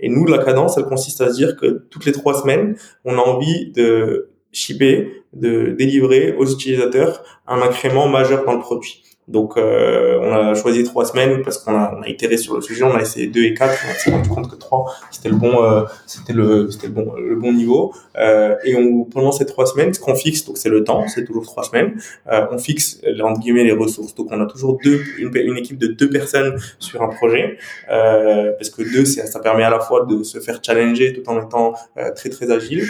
[0.00, 3.14] Et nous, la cadence, elle consiste à se dire que toutes les trois semaines, on
[3.14, 9.02] a envie de shipper, de délivrer aux utilisateurs un incrément majeur dans le produit.
[9.28, 12.60] Donc, euh, on a choisi trois semaines parce qu'on a, on a, itéré sur le
[12.60, 12.84] sujet.
[12.84, 13.76] On a essayé deux et quatre.
[13.90, 17.12] On s'est rendu compte que trois, c'était le bon, euh, c'était le, c'était le bon,
[17.16, 17.92] le bon niveau.
[18.16, 21.24] Euh, et on, pendant ces trois semaines, ce qu'on fixe, donc c'est le temps, c'est
[21.24, 22.00] toujours trois semaines.
[22.30, 24.14] Euh, on fixe entre guillemets les ressources.
[24.14, 27.58] Donc, on a toujours deux, une, équipe de deux personnes sur un projet
[27.90, 31.42] euh, parce que deux, ça permet à la fois de se faire challenger tout en
[31.42, 31.74] étant
[32.14, 32.84] très très agile.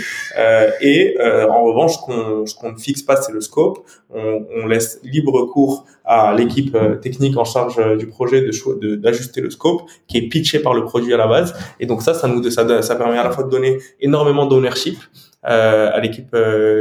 [0.82, 3.86] et en revanche, ce qu'on, qu'on ne fixe pas, c'est le scope.
[4.14, 8.96] On, on laisse libre cours à l'équipe euh, technique en charge euh, du projet de
[8.96, 11.54] d'ajuster le scope qui est pitché par le produit à la base.
[11.80, 14.98] Et donc ça, ça nous ça, ça permet à la fois de donner énormément d'ownership
[15.48, 16.36] euh, à l'équipe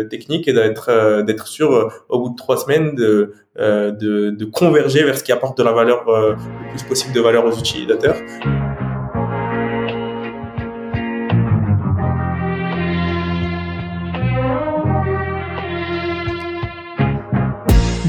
[0.10, 5.18] technique et d'être d'être sûr au bout de trois semaines de, de, de converger vers
[5.18, 6.36] ce qui apporte de la valeur le
[6.72, 8.16] plus possible de valeur aux utilisateurs.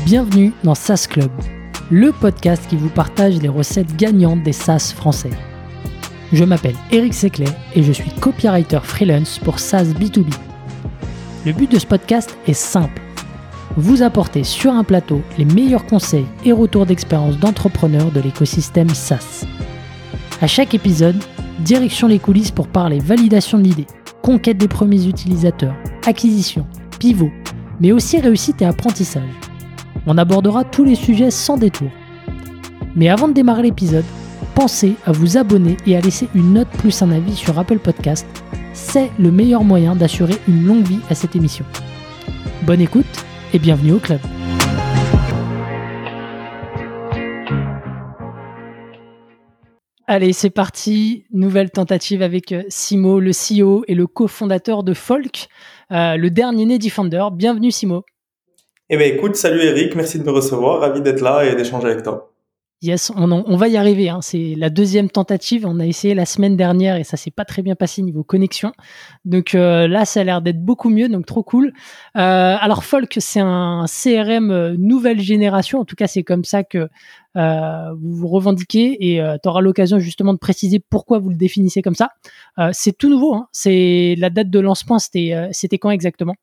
[0.07, 1.33] Bienvenue dans SaaS Club,
[1.91, 5.33] le podcast qui vous partage les recettes gagnantes des SaaS français.
[6.33, 10.33] Je m'appelle Eric Seclet et je suis copywriter freelance pour SaaS B2B.
[11.45, 13.03] Le but de ce podcast est simple
[13.77, 19.45] vous apporter sur un plateau les meilleurs conseils et retours d'expérience d'entrepreneurs de l'écosystème SaaS.
[20.41, 21.21] À chaque épisode,
[21.59, 23.87] direction les coulisses pour parler validation de l'idée,
[24.23, 25.75] conquête des premiers utilisateurs,
[26.07, 26.65] acquisition,
[27.01, 27.33] pivot,
[27.81, 29.25] mais aussi réussite et apprentissage.
[30.09, 31.91] On abordera tous les sujets sans détour.
[32.95, 34.05] Mais avant de démarrer l'épisode,
[34.55, 38.25] pensez à vous abonner et à laisser une note plus un avis sur Apple Podcast.
[38.73, 41.65] C'est le meilleur moyen d'assurer une longue vie à cette émission.
[42.63, 43.05] Bonne écoute
[43.53, 44.21] et bienvenue au club.
[50.07, 51.25] Allez, c'est parti.
[51.33, 55.49] Nouvelle tentative avec euh, Simo, le CEO et le cofondateur de Folk,
[55.91, 57.25] euh, le dernier né Defender.
[57.33, 58.05] Bienvenue Simo.
[58.89, 62.05] Eh bien, écoute, salut Eric, merci de me recevoir, ravi d'être là et d'échanger avec
[62.05, 62.33] toi.
[62.83, 64.11] Yes, on, va y arriver.
[64.11, 64.21] Hein.
[64.21, 65.67] C'est la deuxième tentative.
[65.67, 68.73] On a essayé la semaine dernière et ça s'est pas très bien passé niveau connexion.
[69.25, 71.09] Donc euh, là, ça a l'air d'être beaucoup mieux.
[71.09, 71.73] Donc trop cool.
[72.17, 75.81] Euh, alors Folk, c'est un CRM euh, nouvelle génération.
[75.81, 76.89] En tout cas, c'est comme ça que
[77.35, 81.95] vous vous revendiquez et tu auras l'occasion justement de préciser pourquoi vous le définissez comme
[81.95, 82.13] ça.
[82.73, 83.35] c'est tout nouveau.
[83.35, 83.49] Hein.
[83.53, 84.99] C'est la date de lancement.
[84.99, 86.35] C'était quand exactement?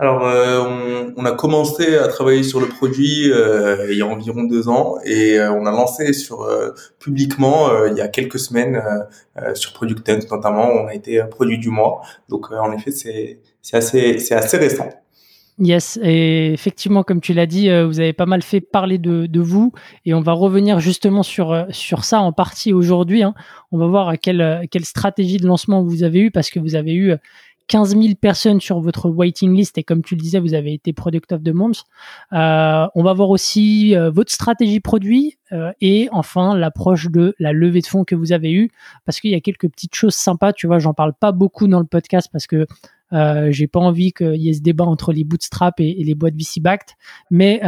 [0.00, 4.44] Alors, euh, on, a commencé à travailler sur le produit euh, il y a environ
[4.44, 6.48] deux ans et euh, on a lancé sur
[7.00, 8.80] publiquement il y a quelques semaines
[9.54, 10.68] sur Product Hunt notamment.
[10.68, 14.88] On a été produit du mois, donc en effet c'est c'est assez c'est assez récent.
[15.60, 19.40] Yes, et effectivement, comme tu l'as dit, vous avez pas mal fait parler de, de,
[19.40, 19.72] vous,
[20.04, 23.24] et on va revenir justement sur sur ça en partie aujourd'hui.
[23.24, 23.34] Hein.
[23.72, 26.94] On va voir quelle quelle stratégie de lancement vous avez eu parce que vous avez
[26.94, 27.14] eu
[27.68, 30.92] 15 000 personnes sur votre waiting list et comme tu le disais, vous avez été
[30.92, 31.84] product of the month.
[32.32, 37.52] Euh, on va voir aussi euh, votre stratégie produit euh, et enfin l'approche de la
[37.52, 38.70] levée de fonds que vous avez eue
[39.04, 40.52] parce qu'il y a quelques petites choses sympas.
[40.52, 42.66] Tu vois, j'en parle pas beaucoup dans le podcast parce que
[43.50, 46.60] j'ai pas envie qu'il y ait ce débat entre les bootstraps et, les boîtes VC
[46.60, 46.90] backed,
[47.30, 47.58] mais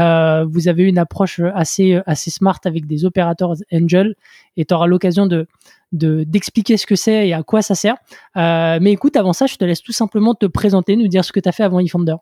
[0.44, 4.17] vous avez une approche assez assez smart avec des opérateurs angel
[4.59, 5.47] et tu auras l'occasion de
[5.92, 7.96] d'expliquer ce que c'est et à quoi ça sert.
[8.36, 11.32] Euh, mais écoute, avant ça, je te laisse tout simplement te présenter, nous dire ce
[11.32, 12.16] que tu as fait avant eFounder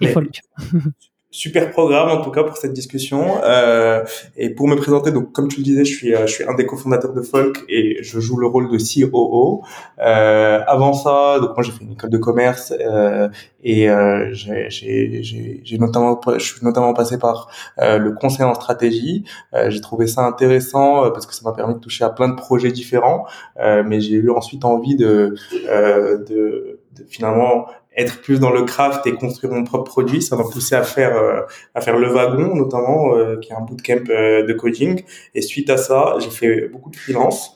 [0.00, 0.40] et Folk.
[1.30, 3.40] super programme en tout cas pour cette discussion.
[3.44, 4.04] Euh,
[4.36, 6.54] et pour me présenter donc comme tu le disais je suis euh, je suis un
[6.54, 9.62] des cofondateurs de Folk et je joue le rôle de COO
[10.00, 13.28] euh, avant ça donc moi j'ai fait une école de commerce euh,
[13.62, 17.48] et euh, j'ai j'ai notamment je suis notamment passé par
[17.78, 19.24] euh, le conseil en stratégie.
[19.68, 22.72] J'ai trouvé ça intéressant parce que ça m'a permis de toucher à plein de projets
[22.72, 23.26] différents.
[23.58, 25.34] Mais j'ai eu ensuite envie de,
[25.66, 30.44] de de finalement être plus dans le craft et construire mon propre produit, ça m'a
[30.44, 31.40] poussé à faire euh,
[31.74, 35.02] à faire le wagon notamment, euh, qui est un bootcamp euh, de coding.
[35.34, 37.54] Et suite à ça, j'ai fait beaucoup de freelance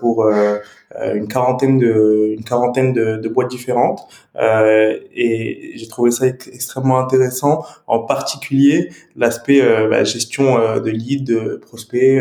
[0.00, 4.02] pour une quarantaine de une quarantaine de, de boîtes différentes.
[4.36, 12.20] et j'ai trouvé ça extrêmement intéressant, en particulier l'aspect bah, gestion de leads, de prospects,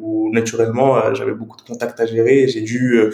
[0.00, 2.48] où naturellement j'avais beaucoup de contacts à gérer.
[2.48, 3.12] J'ai dû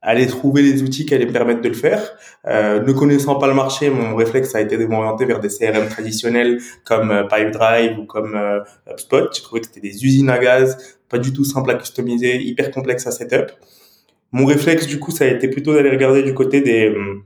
[0.00, 2.12] aller trouver les outils qui allaient me permettre de le faire.
[2.46, 5.88] Euh, ne connaissant pas le marché, mon réflexe a été de m'orienter vers des CRM
[5.88, 8.60] traditionnels comme euh, Pipedrive ou comme euh,
[8.90, 9.28] HubSpot.
[9.32, 12.70] J'ai trouvé que c'était des usines à gaz, pas du tout simple à customiser, hyper
[12.70, 13.52] complexe à setup.
[14.30, 17.22] Mon réflexe, du coup, ça a été plutôt d'aller regarder du côté des hum,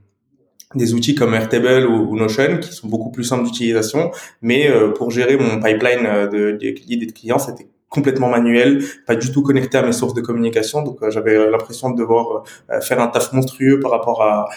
[0.74, 4.10] des outils comme Airtable ou, Notion qui sont beaucoup plus simples d'utilisation,
[4.40, 9.30] mais euh, pour gérer mon pipeline de, de, de clients, c'était complètement manuel, pas du
[9.30, 10.82] tout connecté à mes sources de communication.
[10.82, 12.44] Donc j'avais l'impression de devoir
[12.80, 14.48] faire un taf monstrueux par rapport à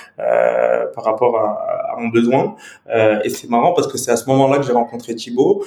[0.95, 2.55] par rapport à, à mon besoin.
[3.23, 5.63] et c'est marrant parce que c'est à ce moment-là que j'ai rencontré Thibaut,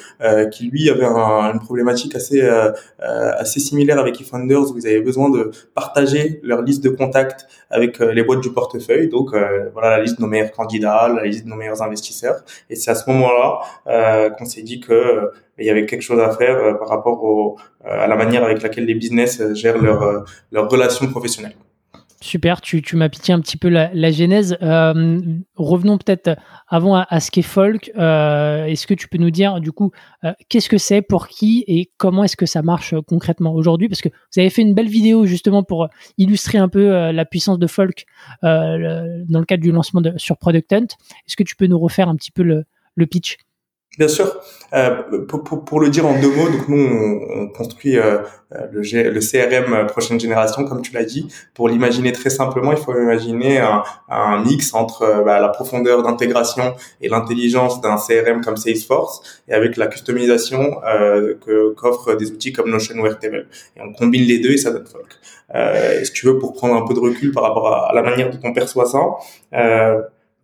[0.53, 2.43] qui lui avait une problématique assez
[2.99, 7.99] assez similaire avec eFounders où ils avaient besoin de partager leur liste de contacts avec
[7.99, 9.09] les boîtes du portefeuille.
[9.09, 9.31] Donc
[9.73, 12.43] voilà la liste de nos meilleurs candidats, la liste de nos meilleurs investisseurs.
[12.71, 16.03] Et c'est à ce moment-là euh, qu'on s'est dit que euh, il y avait quelque
[16.03, 19.79] chose à faire euh, par rapport au, à la manière avec laquelle les business gèrent
[19.79, 21.57] leurs relations professionnelles.
[22.21, 24.59] Super, tu, tu m'as piqué un petit peu la, genèse.
[24.61, 25.21] Euh,
[25.55, 27.93] revenons peut-être avant à, ce qu'est Folk.
[27.97, 29.93] Euh, est-ce que tu peux nous dire du coup
[30.25, 33.89] euh, qu'est-ce que c'est, pour qui et comment est-ce que ça marche concrètement aujourd'hui?
[33.89, 37.61] Parce que vous avez fait une belle vidéo justement pour illustrer un peu la puissance
[37.61, 38.05] de Folk
[38.43, 38.59] dans
[39.29, 40.87] le cadre du lancement de, sur Product Hunt.
[41.27, 43.37] Est-ce que tu peux nous refaire un petit peu le pitch?
[43.99, 44.41] Bien sûr.
[44.75, 48.19] Euh, pour, pour, pour, le dire en deux mots, donc nous on, on construit euh,
[48.71, 51.27] le, le, CRM prochaine génération, comme tu l'as dit.
[51.55, 56.03] Pour l'imaginer très simplement, il faut imaginer un, un mix entre euh, bah, la profondeur
[56.03, 62.31] d'intégration et l'intelligence d'un CRM comme Salesforce, et avec la customisation euh, que qu'offrent des
[62.31, 63.49] outils comme Notion ou Airtable.
[63.77, 65.17] Et on combine les deux et ça donne Folk.
[65.55, 68.03] Euh, si tu veux, pour prendre un peu de recul par rapport à, à la
[68.03, 69.01] manière dont on perçoit ça.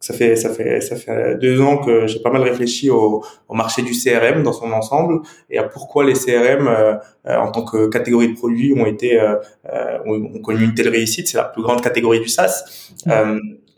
[0.05, 3.25] Euh, ça fait ça fait ça fait deux ans que j'ai pas mal réfléchi au,
[3.49, 5.21] au, marché du CRM dans son ensemble
[5.51, 6.95] et à pourquoi les CRM euh,
[7.27, 9.37] euh, en tant que catégorie de produits ont été euh,
[9.73, 11.29] euh ont, connu une telle réussite.
[11.29, 12.65] C'est la plus grande catégorie du SaaS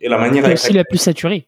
[0.00, 1.46] et la manière avec aussi la plus saturée.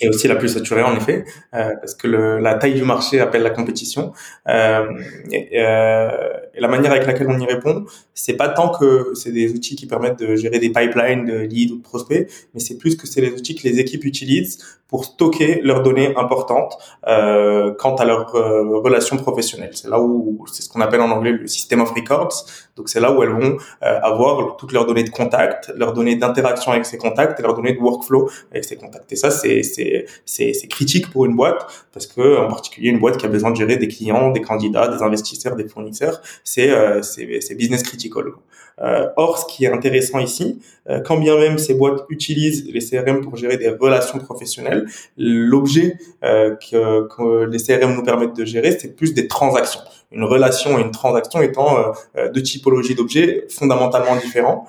[0.00, 1.24] Et aussi la plus saturée en effet,
[1.54, 4.12] euh, parce que le, la taille du marché appelle la compétition.
[4.48, 4.84] Euh,
[5.30, 6.10] et, euh,
[6.54, 9.76] et, la manière avec laquelle on y répond, c'est pas tant que c'est des outils
[9.76, 13.06] qui permettent de gérer des pipelines de leads ou de prospects, mais c'est plus que
[13.06, 14.58] c'est les outils que les équipes utilisent
[14.92, 16.76] pour stocker leurs données importantes
[17.08, 19.70] euh, quant à leurs euh, relations professionnelles.
[19.72, 22.44] C'est là où c'est ce qu'on appelle en anglais le system of records.
[22.76, 26.16] Donc c'est là où elles vont euh, avoir toutes leurs données de contact, leurs données
[26.16, 29.12] d'interaction avec ces contacts et leurs données de workflow avec ces contacts.
[29.12, 33.18] Et ça c'est c'est c'est critique pour une boîte parce que en particulier une boîte
[33.18, 37.02] qui a besoin de gérer des clients, des candidats, des investisseurs, des fournisseurs, c'est euh,
[37.02, 38.32] c'est business critical.
[38.80, 42.80] Euh, or, ce qui est intéressant ici, euh, quand bien même ces boîtes utilisent les
[42.80, 44.86] CRM pour gérer des relations professionnelles,
[45.16, 49.80] l'objet euh, que, que, les CRM nous permettent de gérer, c'est plus des transactions.
[50.12, 51.92] Une relation et une transaction étant
[52.34, 54.66] deux typologies d'objets fondamentalement différents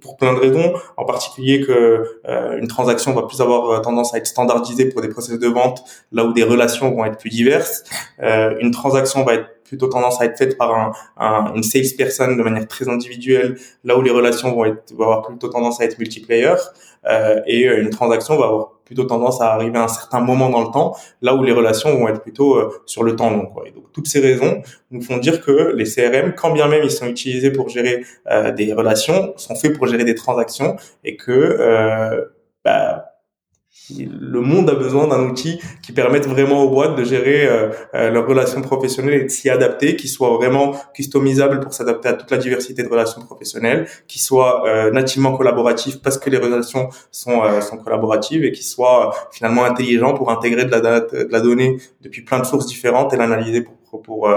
[0.00, 2.20] pour plein de raisons, en particulier que
[2.58, 5.82] une transaction va plus avoir tendance à être standardisée pour des processus de vente,
[6.12, 7.84] là où des relations vont être plus diverses.
[8.18, 12.42] une transaction va être plutôt tendance à être faite par un, un, une salesperson de
[12.42, 15.98] manière très individuelle, là où les relations vont, être, vont avoir plutôt tendance à être
[15.98, 16.54] multiplayer,
[17.06, 20.62] euh, et une transaction va avoir plutôt tendance à arriver à un certain moment dans
[20.62, 23.44] le temps, là où les relations vont être plutôt euh, sur le temps long.
[23.44, 23.68] Quoi.
[23.68, 26.90] Et donc toutes ces raisons nous font dire que les CRM, quand bien même ils
[26.90, 31.30] sont utilisés pour gérer euh, des relations, sont faits pour gérer des transactions, et que
[31.30, 32.24] euh,
[32.64, 33.07] bah,
[33.96, 38.10] le monde a besoin d'un outil qui permette vraiment aux boîtes de gérer euh, euh,
[38.10, 42.30] leurs relations professionnelles et de s'y adapter, qui soit vraiment customisable pour s'adapter à toute
[42.30, 47.40] la diversité de relations professionnelles, qui soit euh, nativement collaboratif parce que les relations sont,
[47.60, 52.22] sont collaboratives et qui soit finalement intelligent pour intégrer de la, de la donnée depuis
[52.22, 53.74] plein de sources différentes et l'analyser pour
[54.04, 54.28] pour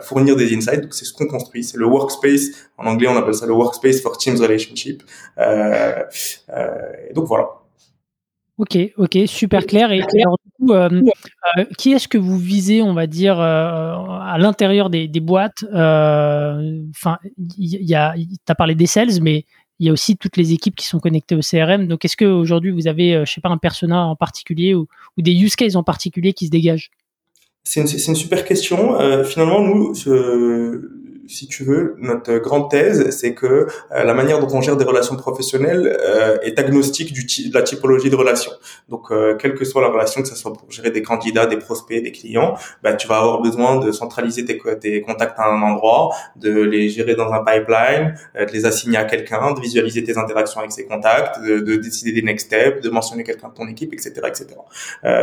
[0.00, 0.80] fournir des insights.
[0.82, 2.68] Donc c'est ce qu'on construit, c'est le workspace.
[2.78, 5.02] En anglais, on appelle ça le workspace for Teams Relationship.
[5.38, 7.48] et donc voilà.
[8.58, 9.92] Ok, ok, super clair.
[9.92, 10.88] Et alors, du coup, euh,
[11.58, 15.62] euh, qui est-ce que vous visez, on va dire, euh, à l'intérieur des, des, boîtes
[15.64, 17.18] Enfin,
[17.58, 18.14] il y, a,
[18.48, 19.44] as parlé des sales, mais
[19.78, 21.86] il y a aussi toutes les équipes qui sont connectées au CRM.
[21.86, 25.34] Donc, est-ce qu'aujourd'hui, vous avez, je sais pas, un persona en particulier ou, ou, des
[25.34, 26.90] use cases en particulier qui se dégagent?
[27.62, 28.96] C'est une, une, super question.
[29.24, 29.92] finalement, nous,
[31.28, 34.84] si tu veux, notre grande thèse, c'est que euh, la manière dont on gère des
[34.84, 38.52] relations professionnelles euh, est agnostique du de la typologie de relations.
[38.88, 41.56] Donc, euh, quelle que soit la relation, que ce soit pour gérer des candidats, des
[41.56, 45.60] prospects, des clients, bah, tu vas avoir besoin de centraliser tes, tes contacts à un
[45.62, 50.16] endroit, de les gérer dans un pipeline, de les assigner à quelqu'un, de visualiser tes
[50.18, 53.66] interactions avec ces contacts, de, de décider des next steps, de mentionner quelqu'un de ton
[53.66, 54.46] équipe, etc., etc.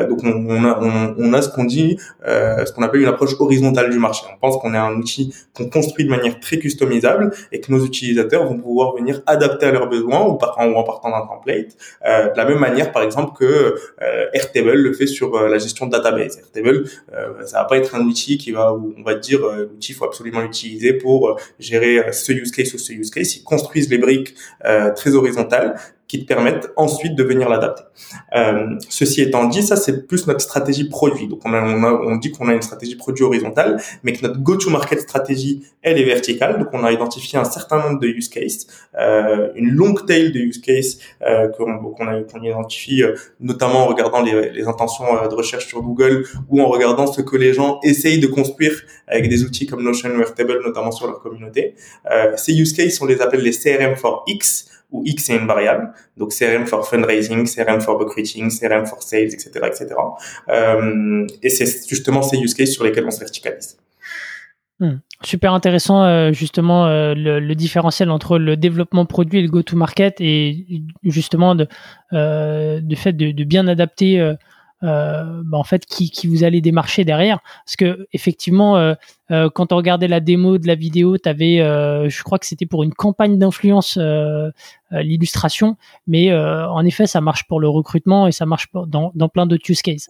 [0.08, 3.40] donc, on, on, a, on, on a ce qu'on dit, ce qu'on appelle une approche
[3.40, 4.26] horizontale du marché.
[4.34, 7.84] On pense qu'on est un outil qu'on construit de manière très customisable et que nos
[7.86, 11.78] utilisateurs vont pouvoir venir adapter à leurs besoins ou, en partant d'un template.
[12.06, 15.58] Euh, de la même manière, par exemple, que euh, Airtable le fait sur euh, la
[15.58, 16.38] gestion de database.
[16.38, 19.92] Airtable, euh, ça va pas être un outil qui va, on va dire, euh, l'outil
[19.92, 23.36] il faut absolument l'utiliser pour gérer ce use case ou ce use case.
[23.36, 24.34] Ils construisent les briques
[24.96, 25.76] très horizontales
[26.08, 27.84] qui te permettent ensuite de venir l'adapter.
[28.36, 31.28] Euh, ceci étant dit, ça c'est plus notre stratégie produit.
[31.28, 34.22] Donc on, a, on, a, on dit qu'on a une stratégie produit horizontale, mais que
[34.22, 36.60] notre go-to-market stratégie, elle est verticale.
[36.60, 38.68] Donc on a identifié un certain nombre de use cases,
[39.00, 43.88] euh, une longue tail de use cases euh, qu'on a qu'on identifie euh, notamment en
[43.88, 47.54] regardant les, les intentions euh, de recherche sur Google ou en regardant ce que les
[47.54, 48.74] gens essayent de construire
[49.08, 51.76] avec des outils comme Notion ou Airtable, notamment sur leur communauté.
[52.12, 55.48] Euh, ces use cases, on les appelle les CRM for X où X est une
[55.48, 55.92] variable.
[56.16, 59.88] Donc CRM for fundraising, CRM for recruiting, CRM for sales, etc., etc.
[60.50, 63.78] Euh, et c'est justement ces use cases sur lesquels on se verticalise.
[64.80, 64.98] Hmm.
[65.24, 70.84] Super intéressant euh, justement euh, le, différentiel entre le développement produit et le go-to-market et
[71.04, 71.68] justement de,
[72.12, 74.36] euh, fait de bien adapter
[74.84, 77.40] euh, euh, bah, en fait qui, qui, vous allez démarcher derrière.
[77.66, 78.94] Parce que effectivement euh,
[79.32, 82.66] euh, quand on regardait la démo de la vidéo tu avais je crois que c'était
[82.66, 83.98] pour une campagne d'influence
[84.92, 85.78] l'illustration.
[86.08, 89.70] Mais en effet ça marche pour le recrutement et ça marche dans, dans plein d'autres
[89.70, 90.10] use cases.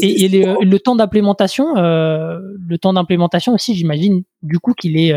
[0.00, 5.14] Et, et les, le temps d'implémentation le temps d'implémentation aussi j'imagine du coup qu'il est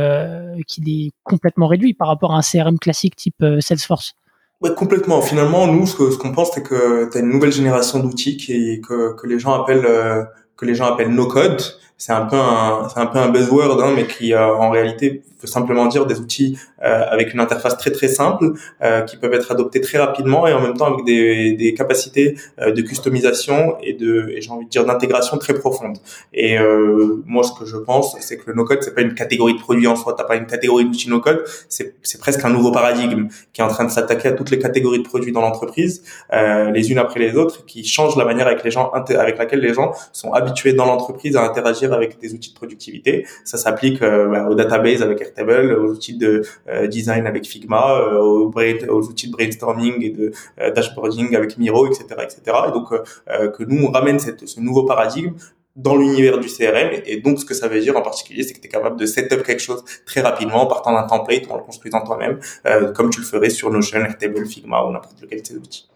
[0.67, 4.15] qu'il est complètement réduit par rapport à un CRM classique type Salesforce
[4.61, 5.21] Ouais, complètement.
[5.21, 8.35] Finalement, nous, ce qu'on ce qu'on pense, c'est que tu as une nouvelle génération d'outils
[8.35, 10.23] qui que, que les gens appellent euh,
[10.57, 11.61] que les gens appellent no code.
[11.99, 15.21] C'est un peu un c'est un peu un buzzword, hein, mais qui euh, en réalité
[15.41, 19.33] veut simplement dire des outils euh, avec une interface très très simple euh, qui peuvent
[19.33, 23.77] être adoptés très rapidement et en même temps avec des, des capacités euh, de customisation
[23.81, 25.97] et de et j'ai envie de dire d'intégration très profonde.
[26.33, 29.13] Et euh, moi, ce que je pense, c'est que le no code c'est pas une
[29.15, 30.15] catégorie de produits en soi.
[30.17, 31.43] T'as pas une catégorie d'outils no code.
[31.69, 34.59] C'est c'est presque un nouveau paradigme qui est en train de s'attaquer à toutes les
[34.59, 38.63] catégories de produits dans l'entreprise, les unes après les autres, qui change la manière avec
[38.63, 42.51] les gens avec laquelle les gens sont habitués dans l'entreprise à interagir avec des outils
[42.51, 43.25] de productivité.
[43.43, 48.19] Ça s'applique bah, au database avec Airtable, aux outils de euh, design avec Figma, euh,
[48.19, 52.57] aux, outils de brainstorming et de euh, dashboarding avec Miro, etc., etc.
[52.67, 55.33] Et donc que nous on ramène ce nouveau paradigme
[55.75, 57.01] dans l'univers du CRM.
[57.05, 59.05] Et donc, ce que ça veut dire en particulier, c'est que tu es capable de
[59.05, 63.09] setup quelque chose très rapidement en partant d'un template en le construisant toi-même, euh, comme
[63.09, 65.89] tu le ferais sur Notion, Airtable, Figma ou n'importe lequel de ces outils.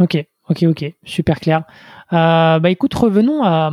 [0.00, 0.16] Ok,
[0.50, 1.62] ok, ok, super clair.
[2.12, 3.70] Euh, bah écoute, revenons à,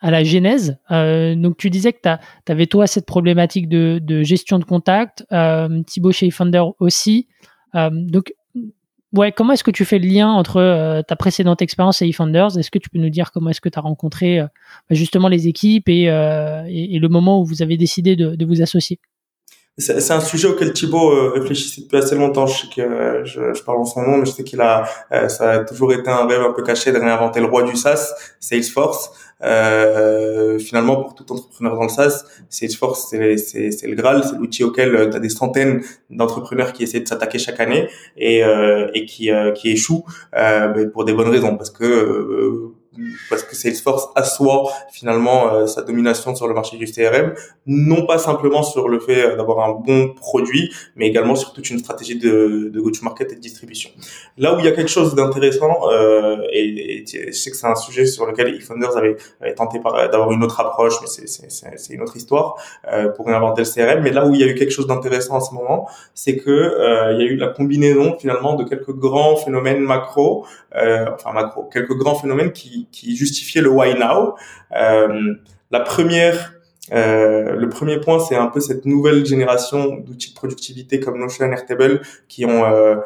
[0.00, 0.78] à la genèse.
[0.90, 5.26] Euh, donc tu disais que tu avais toi cette problématique de, de gestion de contact,
[5.32, 7.28] euh, Thibaut chez Founder aussi.
[7.74, 8.34] Euh, donc
[9.12, 12.58] ouais, comment est-ce que tu fais le lien entre euh, ta précédente expérience à eFounders
[12.58, 14.46] Est-ce que tu peux nous dire comment est-ce que tu as rencontré euh,
[14.90, 18.62] justement les équipes et, et, et, le moment où vous avez décidé de, de vous
[18.62, 18.98] associer?
[19.76, 22.46] C'est un sujet auquel Thibaut euh, réfléchissait depuis assez longtemps.
[22.46, 24.84] Je sais que euh, je, je, parle en son nom, mais je sais qu'il a,
[25.10, 27.74] euh, ça a toujours été un rêve un peu caché de réinventer le roi du
[27.74, 29.10] SaaS, Salesforce.
[29.42, 35.10] Euh, finalement, pour tout entrepreneur dans le SaaS, Salesforce, c'est le Graal, c'est l'outil auquel
[35.10, 38.42] tu as des centaines d'entrepreneurs qui essaient de s'attaquer chaque année et,
[38.94, 40.04] et qui, qui échouent
[40.92, 42.73] pour des bonnes raisons, parce que
[43.30, 47.34] parce que Salesforce assoit finalement euh, sa domination sur le marché du CRM,
[47.66, 51.70] non pas simplement sur le fait euh, d'avoir un bon produit, mais également sur toute
[51.70, 53.90] une stratégie de, de go-to-market et de distribution.
[54.38, 57.66] Là où il y a quelque chose d'intéressant, euh, et, et, je sais que c'est
[57.66, 62.02] un sujet sur lequel eFounders avait, avait tenté d'avoir une autre approche, mais c'est une
[62.02, 62.56] autre histoire
[62.92, 64.02] euh, pour réinventer le CRM.
[64.02, 66.50] Mais là où il y a eu quelque chose d'intéressant en ce moment, c'est que
[66.50, 71.64] euh, il y a eu la combinaison finalement de quelques grands phénomènes macro, enfin macro,
[71.64, 74.34] quelques grands phénomènes qui qui, justifiait le why now.
[74.76, 75.34] Euh,
[75.70, 76.54] la première,
[76.92, 81.50] euh, le premier point, c'est un peu cette nouvelle génération d'outils de productivité comme Notion,
[81.50, 82.96] Airtable, qui ont euh,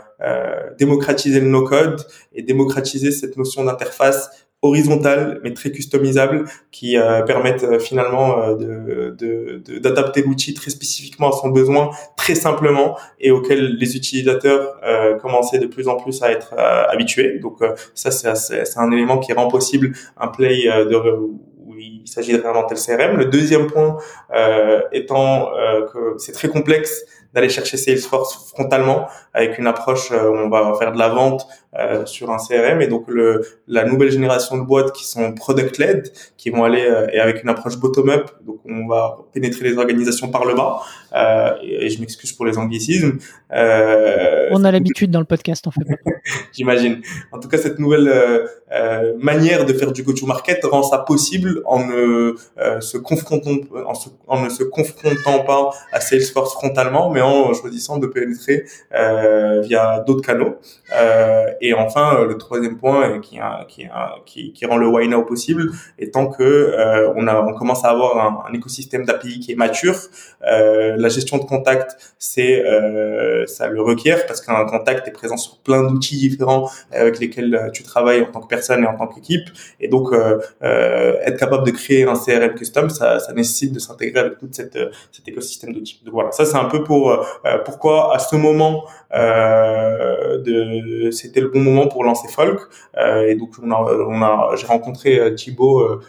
[0.78, 2.00] démocratisé le no-code
[2.32, 8.56] et démocratisé cette notion d'interface horizontales mais très customisables qui euh, permettent euh, finalement euh,
[8.56, 14.80] de, d'adapter l'outil très spécifiquement à son besoin très simplement et auquel les utilisateurs
[15.20, 17.38] commençaient de plus en plus à être habitués.
[17.38, 17.58] Donc
[17.94, 20.98] ça c'est, c'est un élément qui rend possible un play de
[21.80, 23.16] il s'agit de réinventer le CRM.
[23.16, 23.96] Le deuxième point
[24.92, 25.50] étant
[25.92, 27.04] que c'est très complexe
[27.38, 32.06] d'aller chercher Salesforce frontalement avec une approche où on va faire de la vente euh,
[32.06, 36.10] sur un CRM et donc le, la nouvelle génération de boîtes qui sont product led
[36.38, 39.76] qui vont aller euh, et avec une approche bottom up donc on va pénétrer les
[39.76, 40.80] organisations par le bas
[41.14, 43.18] euh, et, je m'excuse pour les anglicismes
[43.52, 45.82] euh, on a l'habitude dans le podcast en fait.
[46.52, 47.02] J'imagine.
[47.32, 50.98] En tout cas cette nouvelle euh, manière de faire du go to market rend ça
[50.98, 52.34] possible en ne
[52.80, 57.54] se confrontant en, se, en, ne se confrontant pas à Salesforce frontalement mais en en
[57.54, 60.56] choisissant de pénétrer euh, via d'autres canaux.
[60.96, 63.86] Euh, et enfin, le troisième point qui, qui,
[64.24, 67.90] qui, qui rend le why now possible, étant que euh, on, a, on commence à
[67.90, 69.96] avoir un, écosystème d'API qui est mature.
[70.46, 72.64] Euh, la gestion de contact, c'est
[73.46, 77.82] ça le requiert parce qu'un contact est présent sur plein d'outils différents avec lesquels tu
[77.82, 79.48] travailles en tant que personne et en tant qu'équipe.
[79.80, 80.12] Et donc,
[80.62, 84.78] être capable de créer un CRM custom, ça, nécessite de s'intégrer avec toute cette
[85.12, 86.00] cet écosystème d'outils.
[86.04, 87.07] Donc voilà, ça c'est un peu pour
[87.64, 88.84] pourquoi à ce moment
[89.14, 92.60] euh, de, c'était le bon moment pour lancer Folk.
[92.96, 96.00] Euh, et donc on a, on a, j'ai rencontré euh, Thibaut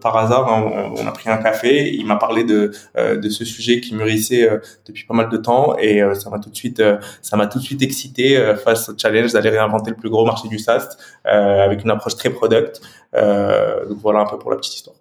[0.00, 0.52] par hasard.
[0.52, 1.92] Hein, on, a pris un café.
[1.92, 4.48] Il m'a parlé de de ce sujet qui mûrissait
[4.86, 6.82] depuis pas mal de temps et ça m'a tout de suite,
[7.22, 10.48] ça m'a tout de suite excité face au challenge d'aller réinventer le plus gros marché
[10.48, 12.80] du SaaS avec une approche très product.
[13.12, 14.99] donc voilà un peu pour la petite histoire.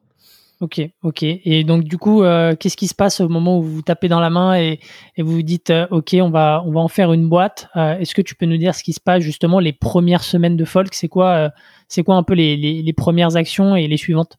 [0.62, 1.24] Ok, ok.
[1.24, 4.20] Et donc du coup, euh, qu'est-ce qui se passe au moment où vous, tapez dans
[4.20, 4.80] la main et,
[5.18, 7.70] vous vous dites, euh, ok, on va on va en faire une boîte.
[7.78, 10.58] Euh, est-ce que tu peux nous dire ce qui se passe justement les premières semaines
[10.58, 10.94] de Folk?
[10.94, 11.50] C'est quoi
[11.88, 14.38] c'est quoi un peu les, les, premières actions et les suivantes?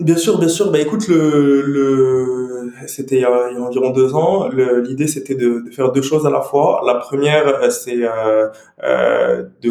[0.00, 0.72] Bien sûr, bien sûr.
[0.72, 4.48] Bah écoute, le, le c'était il, y a environ deux ans.
[4.48, 6.82] L'idée c'était de, de, faire deux choses à la fois.
[6.84, 9.70] La première, c'est de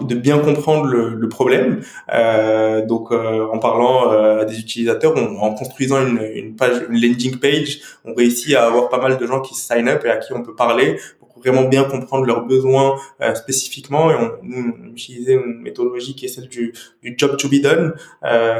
[0.00, 1.80] de bien comprendre le, le problème.
[2.14, 7.00] Euh, donc, euh, en parlant euh, à des utilisateurs, en construisant une, une, page, une
[7.00, 10.18] landing page, on réussit à avoir pas mal de gens qui sign up et à
[10.18, 14.08] qui on peut parler pour vraiment bien comprendre leurs besoins euh, spécifiquement.
[14.12, 17.94] Et on, on, utilisait une méthodologie qui est celle du, du job to be done,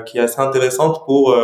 [0.05, 1.35] qui est assez intéressante pour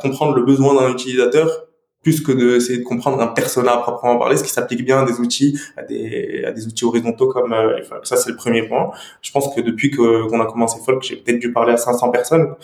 [0.00, 1.66] comprendre le besoin d'un utilisateur
[2.02, 5.04] plus que d'essayer de comprendre un persona à proprement parler, ce qui s'applique bien à
[5.04, 8.90] des outils, à des, à des outils horizontaux comme euh, ça c'est le premier point.
[9.22, 12.10] Je pense que depuis que qu'on a commencé Folk, j'ai peut-être dû parler à 500
[12.10, 12.54] personnes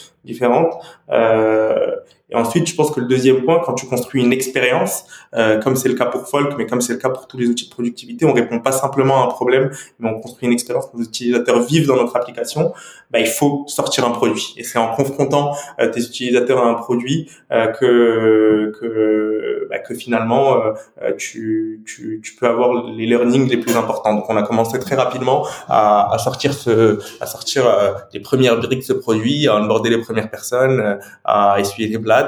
[1.10, 1.96] Euh,
[2.30, 5.76] et ensuite, je pense que le deuxième point, quand tu construis une expérience, euh, comme
[5.76, 7.70] c'est le cas pour Folk, mais comme c'est le cas pour tous les outils de
[7.70, 11.04] productivité, on répond pas simplement à un problème, mais on construit une expérience que les
[11.04, 12.74] utilisateurs vivent dans notre application.
[13.10, 14.52] Bah, il faut sortir un produit.
[14.58, 19.94] Et c'est en confrontant euh, tes utilisateurs à un produit euh, que que, bah, que
[19.94, 24.12] finalement euh, tu, tu, tu peux avoir les learnings les plus importants.
[24.12, 27.64] Donc, on a commencé très rapidement à, à sortir ce à sortir
[28.12, 32.18] les premières briques de ce produit, à onboarder les premières personnes, à essuyer les blagues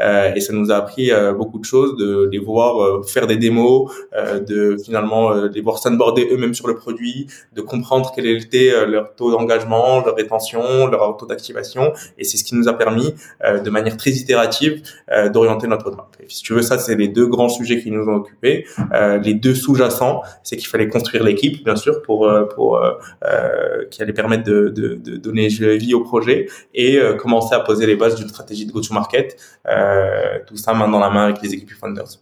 [0.00, 3.26] euh, et ça nous a appris euh, beaucoup de choses, de les voir euh, faire
[3.26, 3.90] des démos,
[4.48, 9.30] de finalement les voir s'onboarder eux-mêmes sur le produit, de comprendre quel était leur taux
[9.30, 11.92] d'engagement, leur rétention, leur taux d'activation.
[12.18, 14.82] Et c'est ce qui nous a permis, de manière très itérative,
[15.32, 16.16] d'orienter notre roadmap.
[16.28, 18.66] si tu veux, ça, c'est les deux grands sujets qui nous ont occupés.
[19.22, 22.80] les deux sous-jacents, c'est qu'il fallait construire l'équipe, bien sûr, pour pour
[23.90, 26.98] qui allait permettre de, de, de donner vie au projet et
[27.52, 29.36] à poser les bases d'une stratégie de go-to-market
[29.68, 32.18] euh, tout ça main dans la main avec les équipes Founders.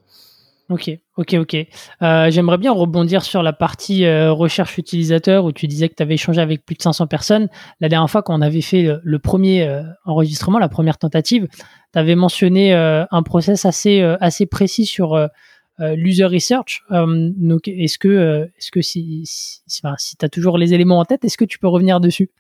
[0.70, 1.57] Ok, ok, ok.
[2.00, 6.03] Euh, j'aimerais bien rebondir sur la partie euh, recherche utilisateur où tu disais que tu
[6.03, 7.48] avais échangé avec plus de 500 personnes.
[7.81, 11.48] La dernière fois, quand on avait fait le, premier enregistrement, la première tentative,
[11.92, 15.29] tu avais mentionné un process assez, assez précis sur
[15.79, 16.83] l'user research.
[16.90, 19.61] donc, est-ce que, est-ce que si, si,
[19.98, 22.31] si tu as toujours les éléments en tête, est-ce que tu peux revenir dessus?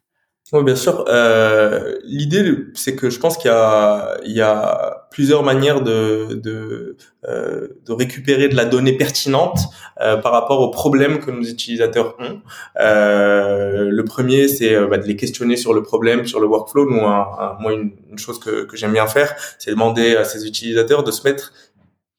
[0.52, 1.04] Oui, bien sûr.
[1.08, 6.96] Euh, L'idée, c'est que je pense qu'il y a, y a plusieurs manières de, de,
[7.26, 9.58] euh, de récupérer de la donnée pertinente
[10.00, 12.40] euh, par rapport aux problèmes que nos utilisateurs ont.
[12.78, 16.90] Euh, le premier, c'est euh, bah, de les questionner sur le problème, sur le workflow.
[16.90, 21.04] Nous, moi, une, une, chose que, que j'aime bien faire, c'est demander à ces utilisateurs
[21.04, 21.52] de se mettre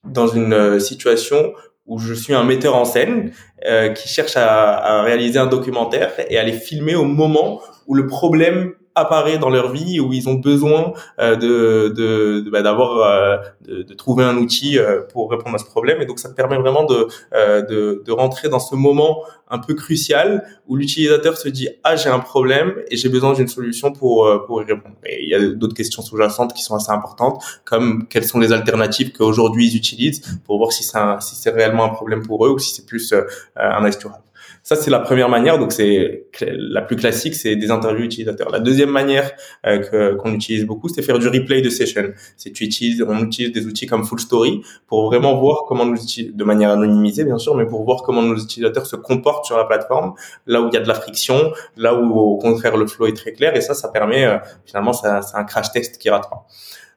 [0.04, 1.54] dans une euh, situation
[1.86, 3.32] où je suis un metteur en scène
[3.66, 7.94] euh, qui cherche à, à, réaliser un documentaire et à les filmer au moment où
[7.96, 12.98] le problème apparaît dans leur vie où ils ont besoin euh, de, de, bah, d'avoir
[12.98, 16.02] euh, de, de, trouver un outil euh, pour répondre à ce problème.
[16.02, 20.46] Et donc ça permet vraiment de, de, de rentrer dans ce moment un peu crucial
[20.68, 24.62] où l'utilisateur se dit ah j'ai un problème et j'ai besoin d'une solution pour pour
[24.62, 24.96] y répondre.
[25.06, 28.54] Et il y a d'autres questions sous-jacentes qui sont assez importantes comme quelles sont les
[28.54, 32.50] alternatives qu'aujourd'hui ils utilisent pour voir si c'est si c'est réellement un problème pour eux
[32.50, 33.14] ou si c'est plus
[33.56, 34.25] un nice to have
[34.66, 35.60] ça, c'est la première manière.
[35.60, 38.50] Donc, c'est la plus classique, c'est des interviews utilisateurs.
[38.50, 39.32] La deuxième manière
[39.68, 42.12] euh, qu'on utilise beaucoup, c'est faire du replay de session.
[42.36, 45.96] C'est tu utilises, on utilise des outils comme Full Story pour vraiment voir comment nous
[45.96, 49.66] de manière anonymisée, bien sûr, mais pour voir comment nos utilisateurs se comportent sur la
[49.66, 50.16] plateforme,
[50.48, 53.16] là où il y a de la friction, là où au contraire le flow est
[53.16, 53.56] très clair.
[53.56, 56.48] Et ça, ça permet euh, finalement, c'est un crash test qui rate pas.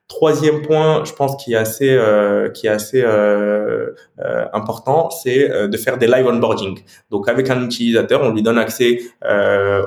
[0.09, 3.93] Troisième point, je pense qui est assez, euh, qui est assez euh,
[4.53, 6.81] important, c'est de faire des live onboarding.
[7.11, 9.01] Donc avec un utilisateur, on lui donne accès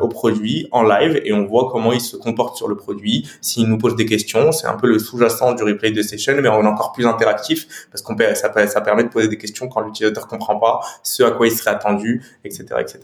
[0.02, 3.28] au produit en live et on voit comment il se comporte sur le produit.
[3.42, 6.50] S'il nous pose des questions, c'est un peu le sous-jacent du replay de session, mais
[6.50, 9.82] on est encore plus interactif parce qu'on ça, ça permet de poser des questions quand
[9.82, 13.00] l'utilisateur comprend pas ce à quoi il serait attendu, etc., etc.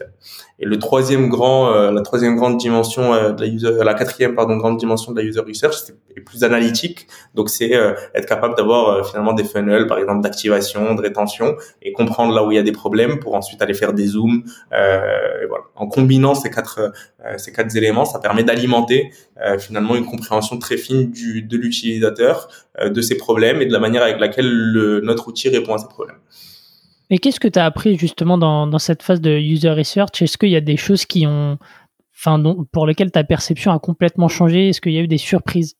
[0.60, 4.34] Et le troisième grand, euh, la troisième grande dimension euh, de la user, la quatrième
[4.34, 7.07] pardon grande dimension de la user research, c'est plus analytique.
[7.34, 11.92] Donc c'est euh, être capable d'avoir finalement des funnels, par exemple d'activation, de rétention, et
[11.92, 14.42] comprendre là où il y a des problèmes pour ensuite aller faire des zooms.
[14.70, 15.64] voilà.
[15.76, 16.92] En combinant ces quatre
[17.36, 19.10] ces quatre éléments, ça permet d'alimenter
[19.58, 22.48] finalement une compréhension très fine de l'utilisateur,
[22.84, 25.88] de ses problèmes et de la manière avec laquelle le, notre outil répond à ces
[25.88, 26.18] problèmes.
[27.10, 30.20] Et qu'est-ce que tu as appris justement dans, dans, cette phase de user research?
[30.20, 31.58] Est-ce qu'il y a des choses qui ont,
[32.14, 34.68] enfin, pour lesquelles ta perception a complètement changé?
[34.68, 35.76] Est-ce qu'il y a eu des surprises?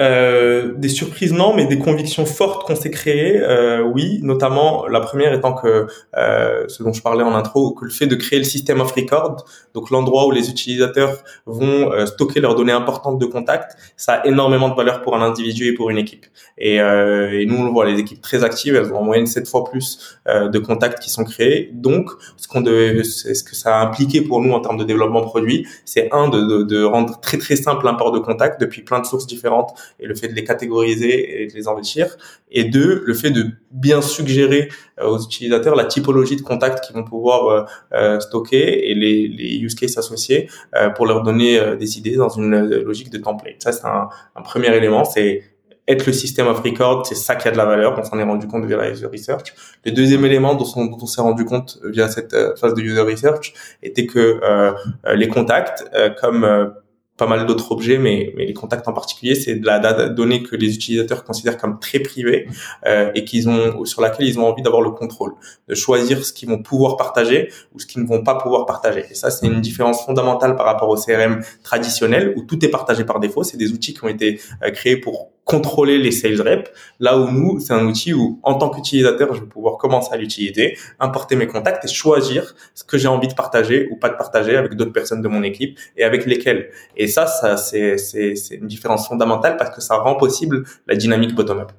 [0.00, 4.20] Euh, des surprises non, mais des convictions fortes qu'on s'est créées, euh, oui.
[4.22, 8.06] Notamment la première étant que euh, ce dont je parlais en intro, que le fait
[8.06, 12.54] de créer le système of record, donc l'endroit où les utilisateurs vont euh, stocker leurs
[12.54, 15.98] données importantes de contact, ça a énormément de valeur pour un individu et pour une
[15.98, 16.24] équipe.
[16.56, 19.26] Et, euh, et nous on le voit, les équipes très actives, elles ont en moyenne
[19.26, 21.70] sept fois plus de contacts qui sont créés.
[21.74, 25.66] Donc ce qu'on ce que ça a impliqué pour nous en termes de développement produit,
[25.84, 29.06] c'est un de, de, de rendre très très simple l'import de contacts depuis plein de
[29.06, 32.16] sources différentes et le fait de les catégoriser et de les enrichir.
[32.50, 34.68] Et deux, le fait de bien suggérer
[35.00, 37.64] euh, aux utilisateurs la typologie de contacts qu'ils vont pouvoir euh,
[37.94, 40.48] euh, stocker et les, les, use cases associés
[40.96, 43.62] pour leur donner des idées dans une logique de template.
[43.62, 45.42] Ça, c'est un, un premier élément, c'est
[45.88, 47.98] être le système of record, c'est ça qui a de la valeur.
[47.98, 49.52] On s'en est rendu compte via la user research.
[49.84, 54.06] Le deuxième élément dont on, s'est rendu compte via cette phase de user research était
[54.06, 54.72] que euh,
[55.14, 55.84] les contacts,
[56.20, 56.72] comme
[57.22, 60.56] pas mal d'autres objets, mais, mais les contacts en particulier, c'est de la donnée que
[60.56, 62.48] les utilisateurs considèrent comme très privée
[62.84, 65.34] euh, et qu'ils ont sur laquelle ils ont envie d'avoir le contrôle,
[65.68, 69.04] de choisir ce qu'ils vont pouvoir partager ou ce qu'ils ne vont pas pouvoir partager.
[69.08, 73.04] Et ça, c'est une différence fondamentale par rapport au CRM traditionnel où tout est partagé
[73.04, 73.44] par défaut.
[73.44, 76.70] C'est des outils qui ont été euh, créés pour contrôler les sales reps.
[77.00, 80.16] Là où nous, c'est un outil où, en tant qu'utilisateur, je vais pouvoir commencer à
[80.16, 84.16] l'utiliser, importer mes contacts et choisir ce que j'ai envie de partager ou pas de
[84.16, 86.70] partager avec d'autres personnes de mon équipe et avec lesquelles.
[86.96, 87.96] Et ça, ça c'est,
[88.52, 91.72] une différence fondamentale parce que ça rend possible la dynamique bottom-up.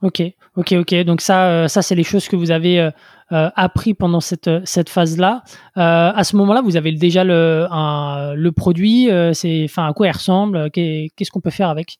[0.00, 0.22] Ok,
[0.56, 0.94] ok, ok.
[1.04, 2.90] Donc ça, euh, ça c'est les choses que vous avez euh,
[3.32, 5.42] euh, appris pendant cette cette phase-là.
[5.74, 7.66] à ce moment-là, vous avez déjà le
[8.34, 9.08] le produit.
[9.32, 11.98] c'est, enfin, à quoi il ressemble Qu'est-ce qu'on peut faire avec?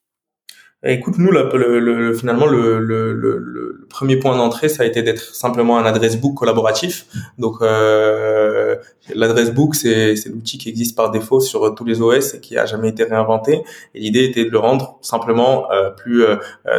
[0.84, 5.76] Écoute, nous, le, le, finalement, le, le, premier point d'entrée, ça a été d'être simplement
[5.76, 7.06] un adresse book collaboratif.
[7.36, 8.76] Donc, euh,
[9.12, 12.64] l'adresse book, c'est l'outil qui existe par défaut sur tous les OS et qui a
[12.64, 13.62] jamais été réinventé.
[13.94, 16.36] Et l'idée était de le rendre simplement euh, plus, euh,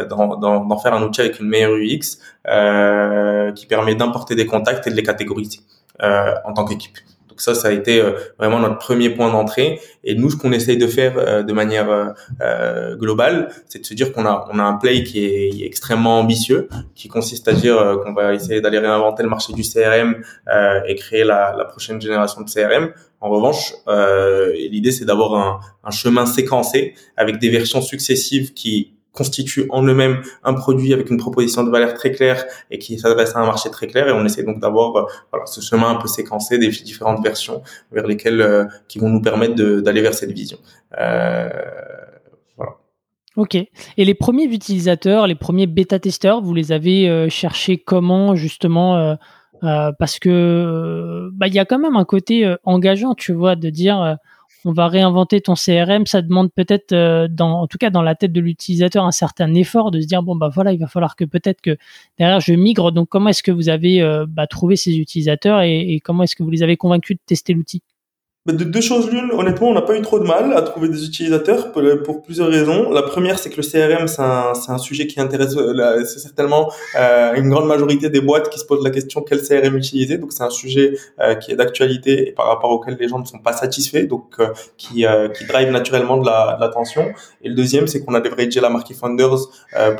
[0.08, 4.90] d'en faire un outil avec une meilleure UX euh, qui permet d'importer des contacts et
[4.90, 5.60] de les catégoriser
[6.02, 6.96] euh, en tant qu'équipe
[7.42, 9.80] ça, ça a été euh, vraiment notre premier point d'entrée.
[10.04, 13.94] Et nous, ce qu'on essaye de faire euh, de manière euh, globale, c'est de se
[13.94, 17.98] dire qu'on a, on a un play qui est, extrêmement ambitieux, qui consiste à dire
[18.02, 20.22] qu'on va essayer d'aller réinventer le marché du CRM
[20.86, 22.90] et créer la, la, prochaine génération de CRM.
[23.20, 23.74] En revanche,
[24.54, 30.22] l'idée, c'est d'avoir un, un chemin séquencé avec des versions successives qui constituent en eux-mêmes
[30.44, 33.70] un produit avec une proposition de valeur très claire et qui s'adresse à un marché
[33.70, 36.68] très clair et on essaie donc d'avoir euh, voilà, ce chemin un peu séquencé des
[36.68, 40.58] différentes versions vers lesquelles euh, qui vont nous permettre d'aller vers cette vision.
[40.98, 41.48] Euh,
[42.56, 42.72] voilà.
[43.36, 43.56] Ok.
[43.56, 49.16] Et les premiers utilisateurs, les premiers bêta-testeurs, vous les avez cherchés comment justement
[49.60, 54.18] Parce que bah, il y a quand même un côté engageant, tu vois, de dire
[54.64, 58.32] on va réinventer ton CRM, ça demande peut-être, euh, en tout cas dans la tête
[58.32, 61.24] de l'utilisateur, un certain effort de se dire bon bah voilà, il va falloir que
[61.24, 61.76] peut-être que
[62.18, 62.92] derrière je migre.
[62.92, 66.42] Donc comment est-ce que vous avez euh, bah, trouvé ces utilisateurs et comment est-ce que
[66.42, 67.82] vous les avez convaincus de tester l'outil?
[68.46, 71.04] De deux choses l'une, honnêtement, on n'a pas eu trop de mal à trouver des
[71.04, 72.90] utilisateurs pour, plusieurs raisons.
[72.90, 77.34] La première, c'est que le CRM, c'est un, un, sujet qui intéresse, euh, certainement euh,
[77.34, 80.16] une grande majorité des boîtes qui se posent la question quel CRM utiliser?
[80.16, 83.26] Donc, c'est un sujet euh, qui est d'actualité et par rapport auquel les gens ne
[83.26, 84.38] sont pas satisfaits, donc
[84.78, 87.02] qui, qui drive naturellement de l'attention.
[87.02, 89.48] La, et le deuxième, c'est qu'on a leveragé la marque Founders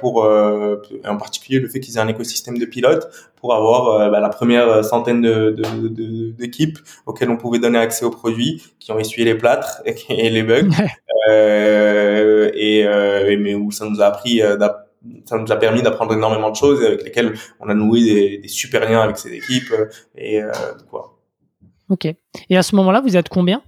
[0.00, 3.06] pour, en particulier, le fait qu'ils aient un écosystème de pilotes
[3.40, 8.10] pour avoir bah, la première centaine d'équipes de, de, auxquelles on pouvait donner accès aux
[8.10, 10.68] produits qui ont essuyé les plâtres et les bugs,
[11.28, 14.56] euh, et, euh, mais où ça nous a appris, euh,
[15.24, 18.88] ça nous a permis d'apprendre énormément de choses avec lesquelles on a noué des, super
[18.88, 19.72] liens avec ces équipes
[20.16, 20.40] et
[20.90, 21.16] quoi.
[21.88, 22.06] Ok.
[22.48, 23.62] Et à ce moment-là, vous êtes combien?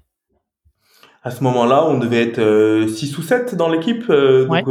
[1.25, 4.07] À ce moment-là, on devait être 6 ou 7 dans l'équipe.
[4.09, 4.67] donc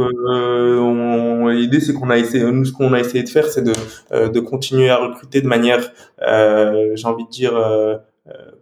[1.52, 3.72] l'idée c'est qu'on a essayé nous ce qu'on a essayé de faire c'est de
[4.12, 5.80] de continuer à recruter de manière
[6.20, 7.54] j'ai envie de dire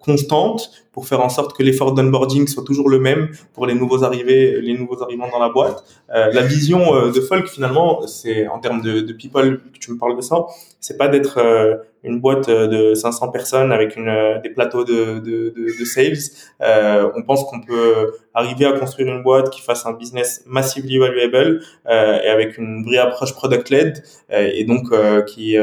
[0.00, 4.02] constante pour faire en sorte que l'effort d'onboarding soit toujours le même pour les nouveaux
[4.04, 5.84] arrivés, les nouveaux arrivants dans la boîte.
[6.14, 9.92] Euh, la vision euh, de Folk finalement, c'est en termes de, de, people que tu
[9.92, 10.46] me parles de ça,
[10.80, 15.52] c'est pas d'être euh, une boîte de 500 personnes avec une, des plateaux de, de,
[15.54, 16.16] de, de sales.
[17.14, 21.60] on pense qu'on peut arriver à construire une boîte qui fasse un business massively valuable
[21.86, 24.94] et avec une vraie approche product led et donc
[25.26, 25.56] qui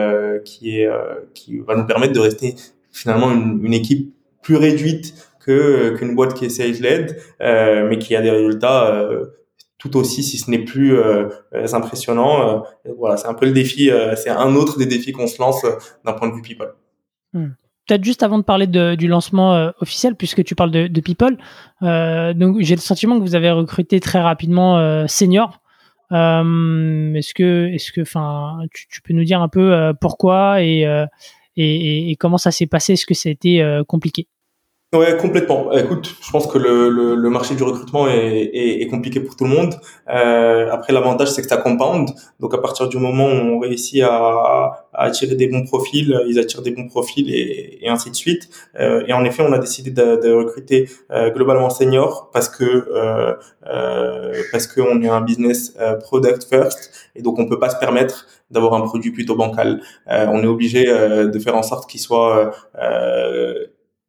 [0.45, 0.89] qui est
[1.33, 2.53] qui va nous permettre de rester
[2.97, 8.15] finalement une, équipe plus réduite que qu'une boîte qui est sales led, euh, mais qui
[8.15, 9.25] a des résultats euh,
[9.77, 11.29] tout aussi, si ce n'est plus euh,
[11.73, 12.63] impressionnant.
[12.97, 13.91] voilà, c'est un peu le défi.
[14.15, 15.63] c'est un autre des défis qu'on se lance
[16.03, 16.73] d'un point de vue people.
[17.33, 17.49] Hmm.
[17.87, 21.37] Peut-être juste avant de parler de, du lancement officiel, puisque tu parles de, de people,
[21.81, 25.61] donc j'ai le sentiment que vous avez recruté très rapidement senior.
[26.11, 30.61] est-ce que, est-ce que, enfin, tu, peux nous dire un peu pourquoi
[31.57, 32.93] et, comment ça s'est passé?
[32.93, 34.27] Est-ce que ça a été euh, compliqué?
[34.95, 35.73] Ouais, complètement.
[35.73, 39.75] Écoute, je pense que le, marché du recrutement est, compliqué pour tout le monde.
[40.09, 42.09] Euh, après, l'avantage, c'est que ça compound.
[42.39, 46.61] Donc, à partir du moment où on réussit à, attirer des bons profils, ils attirent
[46.61, 48.47] des bons profils et, ainsi de suite.
[48.79, 50.89] Euh, et en effet, on a décidé de, recruter
[51.35, 52.87] globalement senior parce que
[54.51, 58.73] parce qu'on est un business product first et donc on peut pas se permettre d'avoir
[58.75, 59.81] un produit plutôt bancal.
[60.07, 62.51] on est obligé de faire en sorte qu'il soit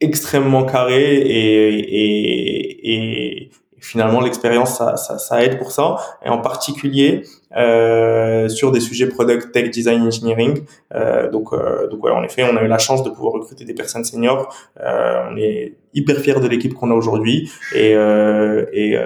[0.01, 6.39] extrêmement carré et, et, et finalement l'expérience ça, ça, ça, aide pour ça et en
[6.39, 7.25] particulier
[7.57, 10.65] euh, sur des sujets product tech design engineering.
[10.95, 13.65] Euh, donc euh, donc ouais, en effet on a eu la chance de pouvoir recruter
[13.65, 14.55] des personnes seniors.
[14.81, 17.51] Euh, on est hyper fiers de l'équipe qu'on a aujourd'hui.
[17.75, 18.97] Et et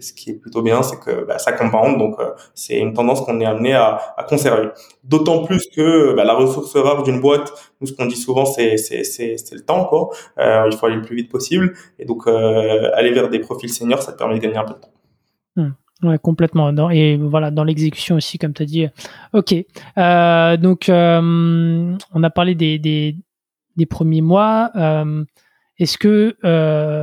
[0.00, 2.16] ce qui est plutôt bien c'est que bah, ça compound donc
[2.54, 4.68] c'est une tendance qu'on est amené à, à conserver.
[5.04, 8.76] D'autant plus que bah, la ressource rare d'une boîte nous ce qu'on dit souvent c'est
[8.76, 10.10] c'est c'est le temps quoi.
[10.36, 11.74] Il faut aller le plus vite possible.
[11.98, 14.80] Et donc aller vers des profils seniors ça te permet de gagner un peu de
[14.80, 14.92] temps.
[15.56, 15.70] Hmm.
[16.02, 16.90] Ouais, complètement.
[16.90, 18.86] Et voilà, dans l'exécution aussi, comme tu as dit.
[19.32, 19.54] Ok.
[19.98, 23.16] Euh, donc, euh, on a parlé des,
[23.90, 24.70] premiers mois.
[24.76, 25.24] Euh,
[25.78, 26.36] Est-ce que,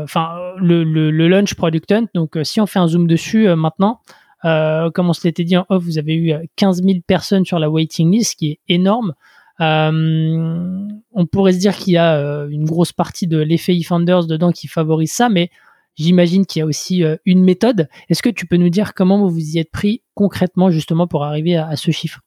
[0.03, 3.99] enfin, le, le, launch Product Hunt, donc si on fait un zoom dessus maintenant,
[4.43, 7.69] comme on se l'était dit en off, vous avez eu 15 000 personnes sur la
[7.69, 9.13] waiting list, ce qui est énorme.
[9.59, 14.69] on pourrait se dire qu'il y a une grosse partie de l'effet eFounders dedans qui
[14.69, 15.49] favorise ça, mais
[15.95, 17.87] J'imagine qu'il y a aussi euh, une méthode.
[18.09, 21.23] Est-ce que tu peux nous dire comment vous vous y êtes pris concrètement justement pour
[21.23, 22.19] arriver à, ce chiffre?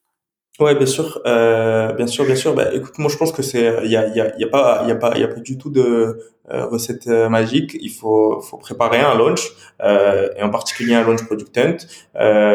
[0.59, 2.53] Ouais, bien sûr, euh, bien sûr, bien sûr.
[2.53, 4.81] Bah, écoute, moi je pense que c'est, il y a, y a, y a pas,
[4.83, 6.17] il y a pas, il y a pas du tout de
[6.51, 7.77] euh, recette euh, magique.
[7.79, 9.51] Il faut, faut préparer un launch
[9.83, 11.77] euh, et en particulier un launch product hunt.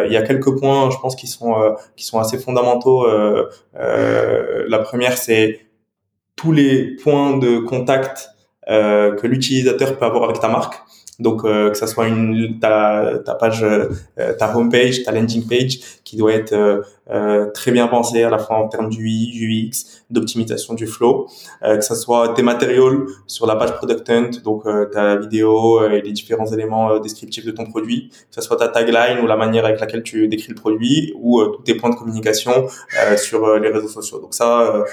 [0.07, 1.55] il y a quelques points, je pense, qui sont,
[1.97, 3.07] qui sont assez fondamentaux.
[3.75, 5.61] la première, c'est
[6.37, 8.31] tous les points de contact
[8.67, 10.75] que l'utilisateur peut avoir avec ta marque.
[11.21, 13.89] Donc euh, que ça soit une ta, ta page, euh,
[14.39, 18.39] ta homepage, ta landing page, qui doit être euh, euh, très bien pensée à la
[18.39, 21.27] fois en termes du UI, du UX, d'optimisation du flow,
[21.63, 26.13] que ça soit tes matériaux sur la page product hunt, donc ta vidéo et les
[26.13, 29.81] différents éléments descriptifs de ton produit, que ça soit ta tagline ou la manière avec
[29.81, 32.67] laquelle tu décris le produit, ou tous tes points de communication
[33.17, 34.21] sur les réseaux sociaux.
[34.21, 34.85] Donc ça,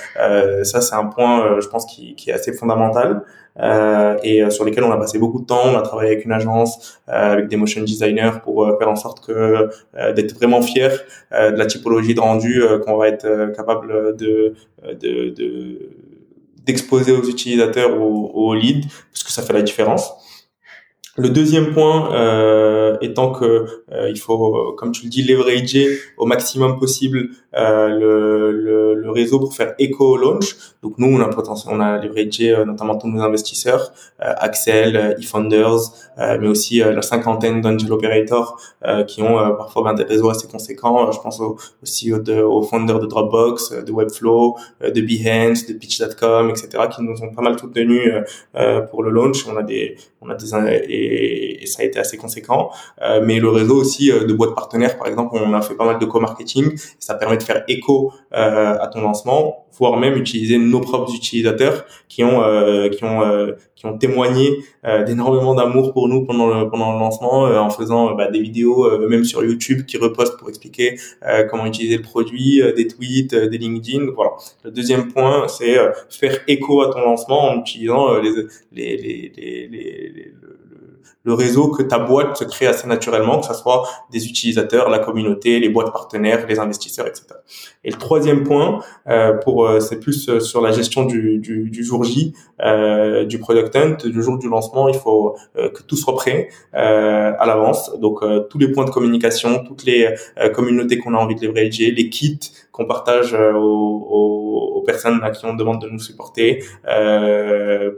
[0.63, 3.24] ça c'est un point, je pense, qui, qui est assez fondamental.
[3.60, 5.62] Euh, et sur lesquels on a passé beaucoup de temps.
[5.65, 9.26] On a travaillé avec une agence, euh, avec des motion designers pour faire en sorte
[9.26, 9.69] que
[10.15, 10.91] d'être vraiment fier
[11.32, 14.53] de la typologie de rendu qu'on va être capable de,
[15.01, 15.89] de, de
[16.65, 20.11] d'exposer aux utilisateurs ou aux leads parce que ça fait la différence.
[21.17, 26.25] Le deuxième point euh, étant que euh, il faut, comme tu le dis, leverager au
[26.25, 30.55] maximum possible euh, le, le, le, réseau pour faire écho au launch.
[30.83, 35.17] Donc nous, on a potentiel, on a leveragé euh, notamment tous nos investisseurs, euh, Axel,
[35.19, 35.91] eFounders,
[36.39, 38.59] mais aussi la cinquantaine d'angel operators
[39.07, 41.11] qui ont parfois ben, des réseaux assez conséquents.
[41.11, 46.49] je pense au, aussi aux, aux founders de Dropbox, de Webflow, de Behance, de Pitch.com,
[46.51, 48.13] etc., qui nous ont pas mal soutenus
[48.91, 49.47] pour le launch.
[49.47, 52.69] On a des, on a des et, ça a été assez conséquent.
[53.01, 55.86] Euh, mais le réseau aussi euh, de boîtes partenaires, par exemple, on a fait pas
[55.86, 56.77] mal de co-marketing.
[56.99, 61.86] Ça permet de faire écho euh, à ton lancement, voire même utiliser nos propres utilisateurs
[62.08, 62.41] qui ont
[62.91, 63.21] qui ont
[63.75, 64.58] qui ont témoigné
[65.06, 69.23] d'énormément d'amour pour nous pendant le pendant le lancement en faisant bah, des vidéos même
[69.23, 70.97] sur YouTube qui repostent pour expliquer
[71.49, 74.12] comment utiliser le produit, des tweets, des LinkedIn.
[74.13, 74.32] Voilà.
[74.63, 75.77] Le deuxième point, c'est
[76.10, 78.32] faire écho à ton lancement en utilisant les
[78.73, 80.34] les les, les, les, les
[81.23, 84.99] le réseau que ta boîte se crée assez naturellement, que ce soit des utilisateurs, la
[84.99, 87.27] communauté, les boîtes partenaires, les investisseurs, etc.
[87.84, 91.69] Et le troisième point, euh, pour euh, c'est plus euh, sur la gestion du, du,
[91.69, 95.95] du jour J, euh, du product hunt, du jour du lancement, il faut que tout
[95.95, 97.91] soit prêt à l'avance.
[97.99, 100.13] Donc tous les points de communication, toutes les
[100.53, 102.39] communautés qu'on a envie de leverager, les kits
[102.71, 106.63] qu'on partage aux, aux, aux, personnes à qui on demande de nous supporter,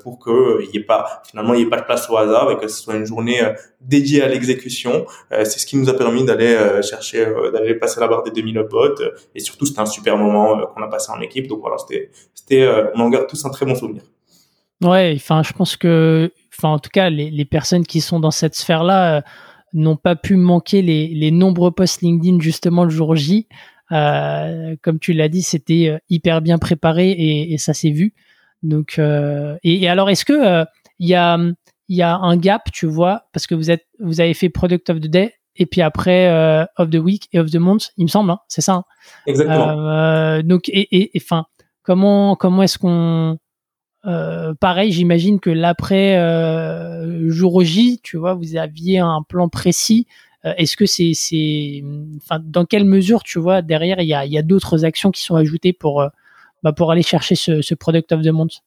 [0.03, 2.51] pour que il y ait pas finalement il y ait pas de place au hasard
[2.51, 3.41] et que ce soit une journée
[3.81, 5.05] dédiée à l'exécution.
[5.31, 9.01] c'est ce qui nous a permis d'aller chercher, d'aller passer la barre des 2000 upvotes
[9.36, 11.47] et surtout c'était un super moment qu'on a passé en équipe.
[11.47, 14.03] Donc voilà, c'était, c'était, on en garde tous un très bon souvenir.
[14.83, 18.31] Ouais, enfin, je pense que, enfin, en tout cas, les, les personnes qui sont dans
[18.31, 19.21] cette sphère-là euh,
[19.73, 23.47] n'ont pas pu manquer les, les, nombreux posts LinkedIn justement le jour J.
[23.91, 28.13] Euh, comme tu l'as dit, c'était euh, hyper bien préparé et, et ça s'est vu.
[28.61, 30.65] Donc, euh, et, et, alors, est-ce que
[30.99, 31.37] il y a
[31.89, 34.89] il y a un gap, tu vois, parce que vous êtes vous avez fait Product
[34.89, 36.29] of the Day et puis après
[36.77, 38.73] of the Week et of the Month, il me semble, hein, c'est ça.
[38.73, 38.83] Hein?
[39.27, 40.41] Exactement.
[40.43, 41.45] donc, et enfin,
[41.83, 43.37] comment comment est-ce qu'on
[44.05, 50.07] euh, pareil, j'imagine que l'après euh, jour J, tu vois, vous aviez un plan précis.
[50.45, 51.84] Euh, est-ce que c'est, c'est,
[52.17, 55.21] enfin, dans quelle mesure, tu vois, derrière, il y a, y a d'autres actions qui
[55.21, 56.10] sont ajoutées pour, euh,
[56.63, 58.62] bah, pour aller chercher ce, ce product of the month?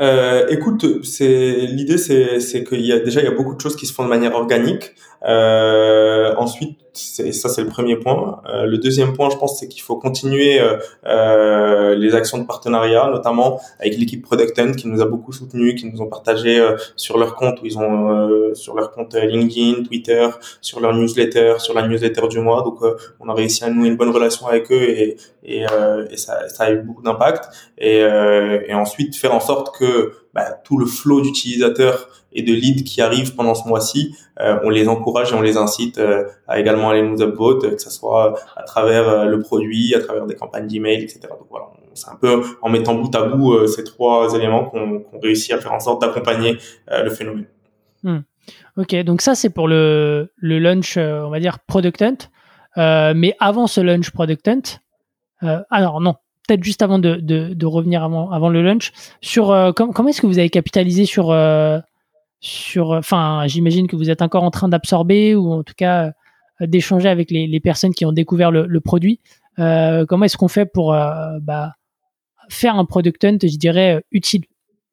[0.00, 3.60] Euh, écoute, c'est l'idée, c'est c'est qu'il y a déjà il y a beaucoup de
[3.60, 4.92] choses qui se font de manière organique.
[5.24, 8.42] Euh, ensuite, ça c'est le premier point.
[8.52, 12.44] Euh, le deuxième point, je pense, c'est qu'il faut continuer euh, euh, les actions de
[12.44, 16.76] partenariat, notamment avec l'équipe Product qui nous a beaucoup soutenu, qui nous ont partagé euh,
[16.96, 20.28] sur leur compte où ils ont sur leur compte LinkedIn, Twitter,
[20.60, 22.62] sur leur newsletter, sur la newsletter du mois.
[22.62, 22.80] Donc,
[23.20, 25.64] on a réussi à nouer une bonne relation avec eux et et,
[26.10, 27.48] et ça, ça a eu beaucoup d'impact.
[27.78, 32.84] Et, et ensuite faire en sorte que bah, tout le flow d'utilisateurs et de leads
[32.84, 36.58] qui arrivent pendant ce mois-ci, euh, on les encourage et on les incite euh, à
[36.60, 40.34] également aller nous upvote, que ce soit à travers euh, le produit, à travers des
[40.34, 41.20] campagnes d'email, etc.
[41.30, 45.52] Donc voilà, c'est un peu en mettant bout à bout ces trois éléments qu'on réussit
[45.52, 46.58] à faire en sorte d'accompagner
[46.90, 47.46] le phénomène.
[48.02, 48.20] Hmm.
[48.76, 53.12] Ok, donc ça c'est pour le, le launch, on va dire product hunt.
[53.14, 54.80] mais avant ce launch product hunt,
[55.70, 56.14] alors non,
[56.46, 60.26] peut-être juste avant de, de, revenir avant, avant le lunch, sur euh, comment est-ce que
[60.26, 61.78] vous avez capitalisé sur, euh,
[62.42, 66.12] sur enfin, j'imagine que vous êtes encore en train d'absorber ou en tout cas
[66.60, 69.20] euh, d'échanger avec les, personnes qui ont découvert le, produit.
[69.56, 71.72] comment est-ce qu'on fait pour bah,
[72.50, 74.44] faire un product hunt, je dirais, utile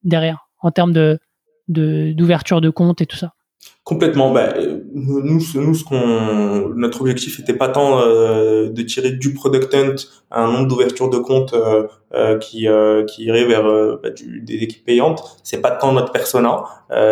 [0.03, 1.19] derrière en termes de
[1.67, 3.33] d'ouverture de compte et tout ça?
[3.83, 4.31] Complètement.
[4.31, 4.53] Bah,
[4.93, 9.95] nous, nous, ce qu'on, notre objectif n'était pas tant euh, de tirer du product hunt
[10.31, 13.63] un nombre d'ouvertures de compte euh, euh, qui euh, qui irait vers
[14.01, 15.21] bah, du, des équipes payantes.
[15.43, 16.63] C'est pas tant notre persona.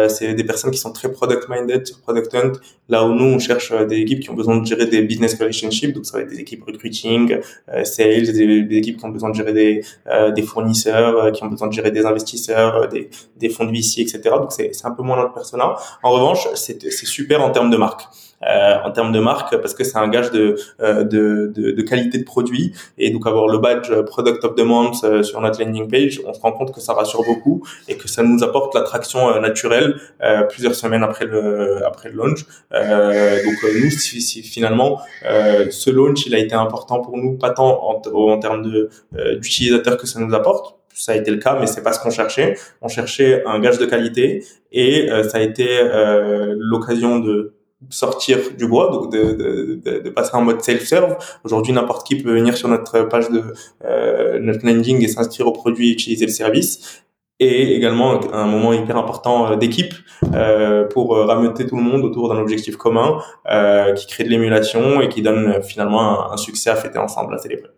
[0.10, 2.53] c'est des personnes qui sont très product minded sur product hunt.
[2.89, 5.93] Là où nous, on cherche des équipes qui ont besoin de gérer des business relationships.
[5.93, 7.38] Donc ça va être des équipes recruiting,
[7.83, 9.83] sales, des, équipes qui ont besoin de gérer des
[10.36, 14.21] des fournisseurs, qui ont besoin de gérer des investisseurs, des des fonds de VC, etc.
[14.23, 15.75] Donc c'est c'est un peu moins notre persona.
[16.01, 18.07] En revanche, c'est super en termes de marque.
[18.45, 21.82] Euh, en termes de marque parce que c'est un gage de, euh, de, de, de,
[21.82, 24.62] qualité de produit et donc avoir le badge Product of the
[25.04, 28.08] euh, sur notre landing page, on se rend compte que ça rassure beaucoup et que
[28.08, 30.00] ça nous apporte l'attraction naturelle
[30.50, 32.45] plusieurs semaines après le après le launch.
[32.71, 37.89] donc nous, si, si finalement ce launch il a été important pour nous, pas tant
[37.89, 38.89] en, en termes de
[39.39, 42.10] d'utilisateurs que ça nous apporte, ça a été le cas, mais c'est pas ce qu'on
[42.10, 42.56] cherchait.
[42.82, 47.57] On cherchait un gage de qualité et ça a été euh, l'occasion de
[47.89, 51.17] sortir du bois, donc de, de, passer en mode self-serve.
[51.43, 53.53] Aujourd'hui, n'importe qui peut venir sur notre page de
[53.85, 57.03] euh, notre landing et s'inscrire au produit et utiliser le service.
[57.39, 59.93] Et également un moment hyper important euh, d'équipe
[60.33, 63.19] euh, pour rameuter tout le monde autour d'un objectif commun
[63.95, 67.69] qui crée de l'émulation et qui donne finalement un, succès à fêter ensemble, à célébrer.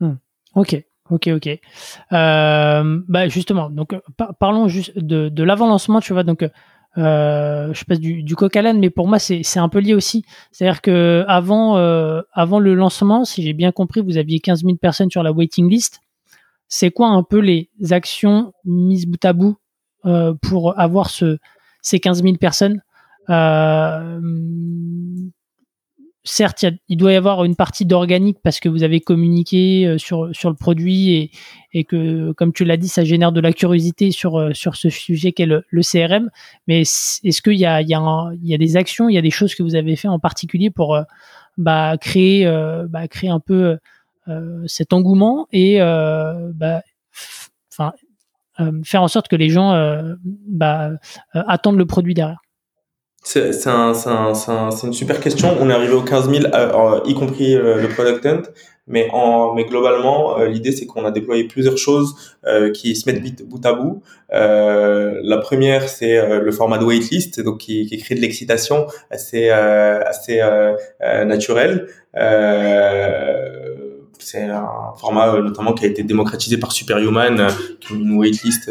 [0.00, 0.14] Hmm.
[0.54, 1.46] Ok, Ok, ok.
[2.12, 3.94] Euh, bah justement, donc
[4.38, 6.22] parlons juste de, de l'avant-lancement, tu vois.
[6.22, 6.48] Donc,
[6.98, 9.94] euh, je passe du, du coq à l'âne, mais pour moi c'est un peu lié
[9.94, 10.24] aussi.
[10.50, 14.76] C'est-à-dire que avant euh, avant le lancement, si j'ai bien compris, vous aviez 15 000
[14.76, 16.00] personnes sur la waiting list.
[16.68, 19.56] C'est quoi un peu les actions mises bout à bout
[20.06, 21.38] euh, pour avoir ce
[21.82, 22.82] ces 15 000 personnes?
[23.30, 24.20] Euh,
[26.24, 30.26] certes, il, doit y avoir une partie d'organique parce que vous avez communiqué euh, sur,
[30.26, 31.30] le produit
[31.72, 35.32] et, que, comme tu l'as dit, ça génère de la curiosité sur, euh, ce sujet
[35.32, 36.30] qu'est le, CRM.
[36.68, 39.54] Mais est-ce qu'il y a, il y, a des actions, il y a des choses
[39.54, 41.02] que vous avez fait en particulier pour euh,
[41.58, 42.46] bah, créer,
[42.88, 43.76] bah, créer un peu
[44.66, 46.82] cet engouement et bah,
[48.84, 49.74] faire en sorte que les gens
[50.24, 50.92] bah,
[51.34, 52.40] attendent le produit derrière?
[53.22, 55.56] C'est un, un, un, une super question.
[55.60, 58.42] On est arrivé aux 15 000, euh, y compris euh, le product hunt.
[58.88, 62.16] Mais, en, mais globalement, euh, l'idée c'est qu'on a déployé plusieurs choses
[62.74, 64.02] qui se mettent bout à bout.
[64.30, 70.40] la première, c'est le format de waitlist, donc qui, qui crée de l'excitation assez assez
[71.00, 71.86] naturel.
[74.24, 77.48] C'est un format notamment qui a été démocratisé par Superhuman,
[77.80, 78.70] qui est une waitlist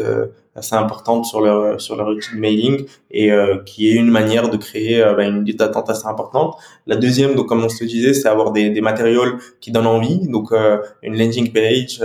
[0.54, 4.50] assez importante sur leur sur leur outil de mailing et euh, qui est une manière
[4.50, 6.56] de créer euh, bah, une liste d'attente assez importante.
[6.86, 9.22] La deuxième, donc comme on se disait, c'est avoir des, des matériaux
[9.60, 12.02] qui donnent envie, donc euh, une landing page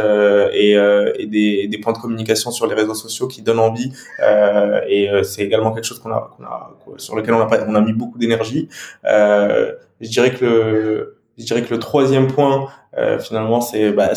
[0.54, 3.92] et, et des, des, points de communication sur les réseaux sociaux qui donnent envie.
[4.90, 7.82] et c'est également quelque chose qu'on a, qu'on a sur lequel on a on a
[7.82, 8.70] mis beaucoup d'énergie.
[9.04, 12.68] je dirais que le je dirais que le troisième point,
[13.20, 14.14] finalement, c'est bah,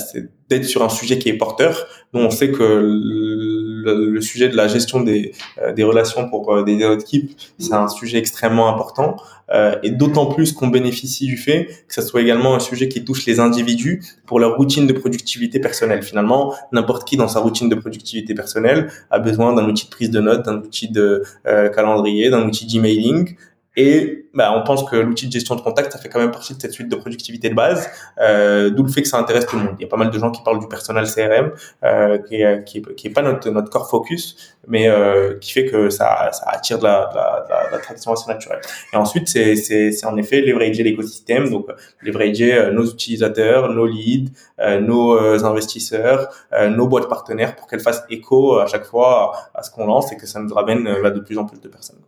[0.51, 1.87] d'être sur un sujet qui est porteur.
[2.13, 6.63] Nous, on sait que le, sujet de la gestion des, euh, des relations pour euh,
[6.63, 9.17] des équipes, c'est un sujet extrêmement important.
[9.53, 13.05] Euh, et d'autant plus qu'on bénéficie du fait que ce soit également un sujet qui
[13.05, 16.03] touche les individus pour leur routine de productivité personnelle.
[16.05, 20.11] Finalement, n'importe qui dans sa routine de productivité personnelle a besoin d'un outil de prise
[20.11, 23.35] de notes, d'un outil de calendrier, d'un outil d'emailing.
[23.83, 26.55] Et bah, on pense que l'outil de gestion de contact, ça fait quand même partie
[26.55, 27.89] de cette suite de productivité de base,
[28.21, 29.77] euh, d'où le fait que ça intéresse tout le monde.
[29.79, 31.53] Il y a pas mal de gens qui parlent du personnel CRM,
[31.83, 34.37] euh, qui, est, qui, qui est pas notre, notre core focus,
[34.69, 37.17] mais euh, qui fait que ça, ça attire de la, de
[37.49, 38.61] la, la, traction assez naturelle.
[38.93, 41.69] Et ensuite, c'est, c'est, c'est en effet leverager l'écosystème, donc
[42.03, 46.29] leverager euh, nos utilisateurs, nos leads, euh, nos euh, investisseurs,
[46.69, 50.19] nos boîtes partenaires pour qu'elles fassent écho à chaque fois à ce qu'on lance et
[50.19, 52.01] que ça nous ramène de plus en plus de personnes.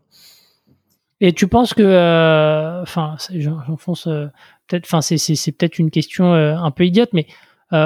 [1.25, 4.27] Et tu penses que, euh, enfin, j'enfonce euh,
[4.67, 7.27] peut-être, enfin, c'est peut-être une question euh, un peu idiote, mais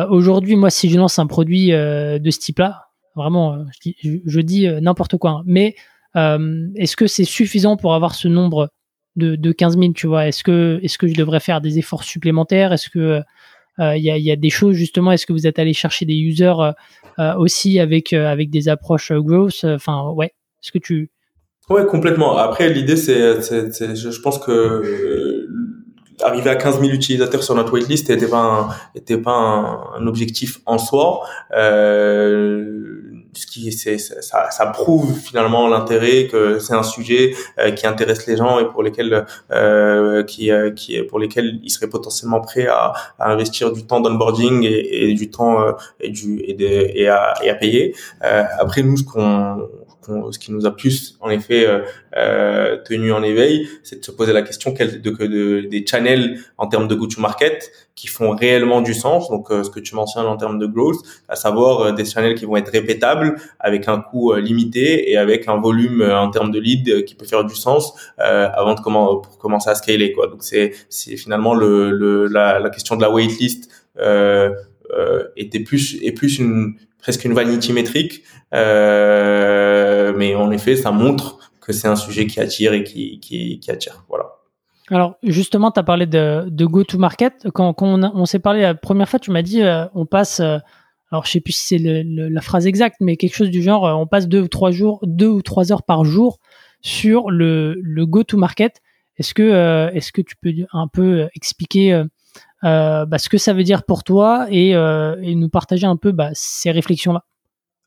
[0.09, 3.65] aujourd'hui, moi, si je lance un produit de ce type-là, vraiment,
[4.03, 5.77] je, dis n'importe quoi, hein, mais
[6.17, 8.71] est-ce que c'est suffisant pour avoir ce nombre
[9.15, 10.27] de, de 15 000, tu vois?
[10.27, 12.73] Est-ce que, est-ce que je devrais faire des efforts supplémentaires?
[12.73, 13.23] Est-ce que
[13.79, 16.17] il y, a, y, a, des choses justement Est-ce que vous êtes allé chercher des
[16.17, 16.73] users
[17.37, 20.33] aussi avec avec des approches growth Enfin, ouais.
[20.65, 21.11] Est-ce que tu
[21.69, 22.37] Ouais, complètement.
[22.37, 25.49] Après, l'idée, c'est, je pense que euh,
[26.23, 30.61] arriver à 15 000 utilisateurs sur notre waitlist n'était pas un, était pas un, objectif
[30.67, 31.23] en soi.
[31.57, 32.97] Euh,
[33.33, 38.27] ce qui c'est ça, ça prouve finalement l'intérêt que c'est un sujet euh, qui intéresse
[38.27, 42.67] les gens et pour lesquels euh, qui euh, qui pour lesquels ils seraient potentiellement prêts
[42.67, 45.59] à, à investir du temps d'onboarding et, et, du temps
[46.01, 47.95] et du et, de, et, à, et à payer.
[48.21, 49.69] après nous ce qu'on
[50.31, 51.81] ce qui nous a plus en effet euh,
[52.17, 56.39] euh, tenu en éveil, c'est de se poser la question quel, de, de, des channels
[56.59, 59.31] en termes de go-to-market qui font réellement du sens.
[59.31, 60.99] Donc, euh, ce que tu mentionnes en termes de growth,
[61.29, 65.57] à savoir des channels qui vont être répétables, avec un coût limité et avec un
[65.57, 69.71] volume en termes de lead qui peut faire du sens avant de comment pour commencer
[69.71, 70.13] à scaler.
[70.13, 70.27] Quoi.
[70.29, 70.73] Donc, c'est
[71.17, 73.71] finalement le, le la, la, question de la waitlist.
[74.97, 78.23] Euh, était plus et plus une presque une vanity métrique
[78.55, 79.56] euh,
[80.17, 84.05] mais en effet, ça montre que c'est un sujet qui attire et qui, attire.
[84.09, 84.27] Voilà.
[84.89, 87.49] Alors justement, tu as parlé de, go-to-market.
[87.53, 90.59] Quand, on, s'est parlé la première fois, tu m'as dit euh, on passe, euh,
[91.11, 93.95] alors je sais plus si c'est la phrase exacte, mais quelque chose du genre, euh,
[93.95, 96.39] on passe deux ou trois jours, deux ou trois heures par jour
[96.83, 98.81] sur le, go-to-market.
[99.19, 102.05] Est-ce que, est-ce que tu peux un peu expliquer
[102.63, 106.31] bah, ce que ça veut dire pour toi et, et nous partager un peu bah,
[106.35, 107.25] ces réflexions-là?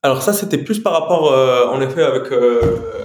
[0.02, 2.62] Alors ça, c'était plus par rapport, euh, en effet, avec euh,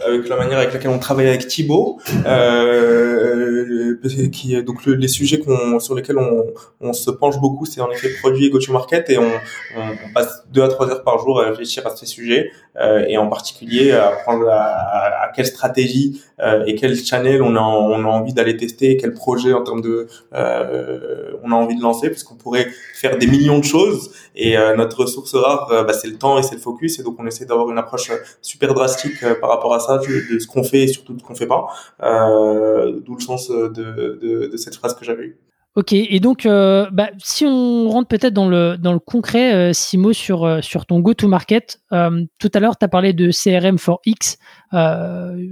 [0.07, 3.97] avec la manière avec laquelle on travaille avec Thibaut, euh,
[4.31, 6.45] qui donc les sujets qu'on sur lesquels on,
[6.81, 9.29] on se penche beaucoup, c'est en effet produit et go-to-market, et on,
[9.77, 13.19] on, passe deux à trois heures par jour à réfléchir à ces sujets, euh, et
[13.19, 16.23] en particulier à prendre à, à, quelle stratégie
[16.67, 20.07] et quel channel on a on a envie d'aller tester, quel projet en termes de
[20.33, 25.35] on a envie de lancer, puisqu'on pourrait faire des millions de choses, et notre ressource
[25.35, 27.78] rare, bah, c'est le temps et c'est le focus et donc on essaie d'avoir une
[27.78, 31.14] approche euh, super drastique euh, par rapport à ça, de, ce qu'on fait et surtout
[31.14, 31.66] de ce qu'on fait pas.
[32.03, 35.39] Euh, d'où le sens de, cette phrase que j'avais eue.
[35.76, 40.62] Ok, et donc bah, si on rentre peut-être dans le, dans le concret, Simo, sur,
[40.62, 44.39] sur ton go-to-market, tout à l'heure tu as parlé de CRM for X.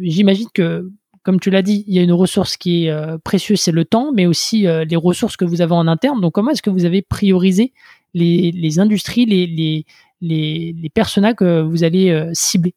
[0.01, 0.89] J'imagine que,
[1.25, 4.13] comme tu l'as dit, il y a une ressource qui est précieuse, c'est le temps,
[4.13, 6.21] mais aussi les ressources que vous avez en interne.
[6.21, 7.73] Donc comment est-ce que vous avez priorisé
[8.15, 9.85] les, les industries, les,
[10.23, 12.75] les, les personas que vous allez euh, cibler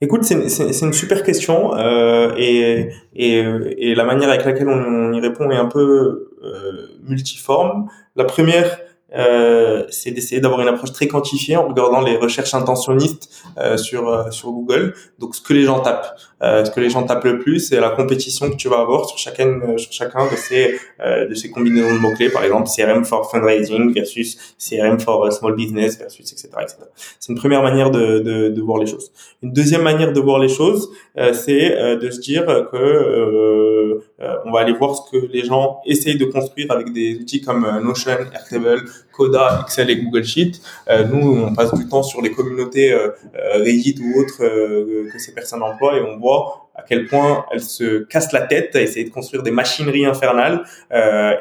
[0.00, 5.56] Écoute, c'est une super question euh, et, la manière avec laquelle on, y répond est
[5.56, 7.88] un peu euh, multiforme.
[8.14, 8.78] La première,
[9.16, 14.08] euh, c'est d'essayer d'avoir une approche très quantifiée en regardant les recherches intentionnistes euh, sur
[14.08, 14.94] euh, sur Google.
[15.18, 17.80] Donc ce que les gens tapent, euh, ce que les gens tapent le plus, c'est
[17.80, 21.94] la compétition que tu vas avoir sur chacun sur chacun de ces de ces combinaisons
[21.94, 22.28] de mots clés.
[22.30, 26.48] Par exemple, CRM for fundraising versus CRM for small business versus etc.
[26.60, 26.76] etc.
[27.18, 29.10] C'est une première manière de, de, de voir les choses.
[29.42, 30.90] Une deuxième manière de voir les choses,
[31.32, 34.00] c'est de se dire que
[34.44, 37.66] on va aller voir ce que les gens essayent de construire avec des outils comme
[37.82, 38.84] Notion, Airtable,
[39.18, 40.52] Coda, Excel et Google Sheet.
[40.88, 45.18] Euh, nous, on passe du temps sur les communautés euh, euh, Reddit ou autres que
[45.18, 48.80] ces personnes emploient et on voit à quel point elles se cassent la tête à
[48.80, 50.62] essayer de construire des machineries infernales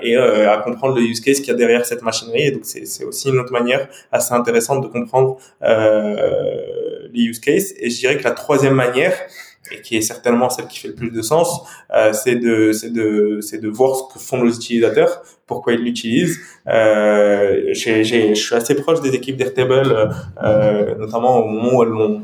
[0.01, 2.47] et à comprendre le use case qu'il y a derrière cette machinerie.
[2.47, 7.73] Et donc, c'est aussi une autre manière assez intéressante de comprendre les use cases.
[7.77, 9.13] Et je dirais que la troisième manière,
[9.71, 11.61] et qui est certainement celle qui fait le plus de sens,
[11.93, 15.81] euh, c'est de c'est de c'est de voir ce que font nos utilisateurs, pourquoi ils
[15.81, 16.39] l'utilisent.
[16.67, 20.11] Euh, je suis assez proche des équipes d'Airtable,
[20.43, 22.21] euh, notamment au moment où elles ont,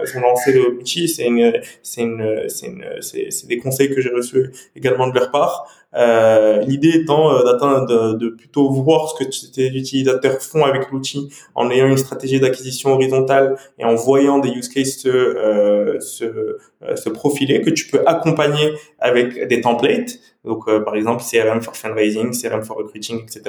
[0.00, 1.06] elles ont, lancé l'outil.
[1.06, 1.52] C'est une
[1.82, 5.66] c'est une c'est une c'est, c'est des conseils que j'ai reçus également de leur part.
[5.96, 10.90] Euh, l'idée étant euh, d'atteindre, de, de, plutôt voir ce que tes utilisateurs font avec
[10.90, 16.00] l'outil en ayant une stratégie d'acquisition horizontale et en voyant des use cases se, euh,
[16.00, 21.22] se, euh, se profiler que tu peux accompagner avec des templates donc, euh, par exemple,
[21.22, 23.42] CRM for fundraising, CRM for recruiting, etc.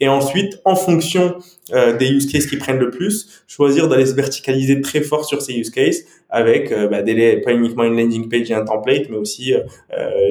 [0.00, 1.38] Et ensuite, en fonction
[1.72, 5.42] euh, des use cases qui prennent le plus, choisir d'aller se verticaliser très fort sur
[5.42, 9.16] ces use cases avec euh, bah, pas uniquement une landing page et un template, mais
[9.16, 9.54] aussi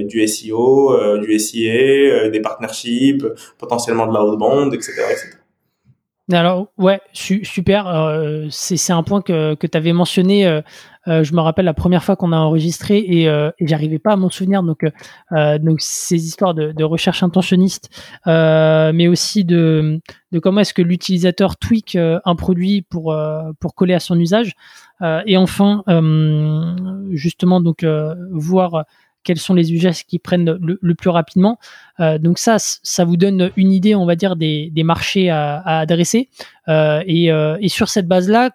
[0.02, 3.26] du SEO, du SIA, des partnerships,
[3.58, 5.39] potentiellement de l'outbound, etc., etc.
[6.32, 8.48] Alors ouais, super.
[8.52, 10.62] c'est un point que, que tu avais mentionné
[11.10, 14.14] euh, je me rappelle la première fois qu'on a enregistré et, euh, et j'arrivais pas
[14.14, 14.64] à m'en souvenir.
[14.64, 14.86] Donc,
[15.32, 17.90] euh, donc ces histoires de, de recherche intentionniste,
[18.26, 20.00] mais aussi de,
[20.32, 23.16] de comment est-ce que l'utilisateur tweak un produit pour
[23.60, 24.54] pour coller à son usage.
[25.26, 25.84] et enfin,
[27.12, 27.86] justement, donc
[28.32, 28.86] voir
[29.24, 31.60] quels sont les usages qui prennent le, plus rapidement.
[32.20, 36.30] donc ça, ça vous donne une idée, on va dire, des, marchés à, adresser.
[36.68, 38.52] et, et, sur cette base-là,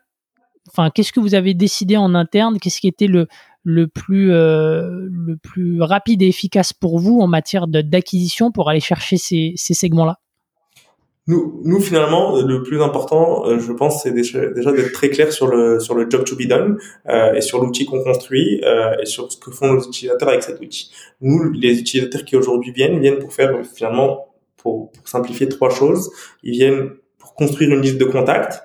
[0.68, 2.58] enfin, qu'est-ce que vous avez décidé en interne?
[2.58, 3.28] Qu'est-ce qui était le,
[3.64, 8.80] le plus euh, le plus rapide et efficace pour vous en matière d'acquisition pour aller
[8.80, 10.20] chercher ces, ces segments-là?
[11.26, 15.46] Nous, nous finalement, le plus important, euh, je pense, c'est déjà, d'être très clair sur
[15.46, 19.06] le sur le job to be done euh, et sur l'outil qu'on construit euh, et
[19.06, 20.90] sur ce que font nos utilisateurs avec cet outil.
[21.22, 26.10] Nous, les utilisateurs qui aujourd'hui viennent, viennent pour faire finalement, pour, pour simplifier trois choses.
[26.42, 28.62] Ils viennent pour construire une liste de contacts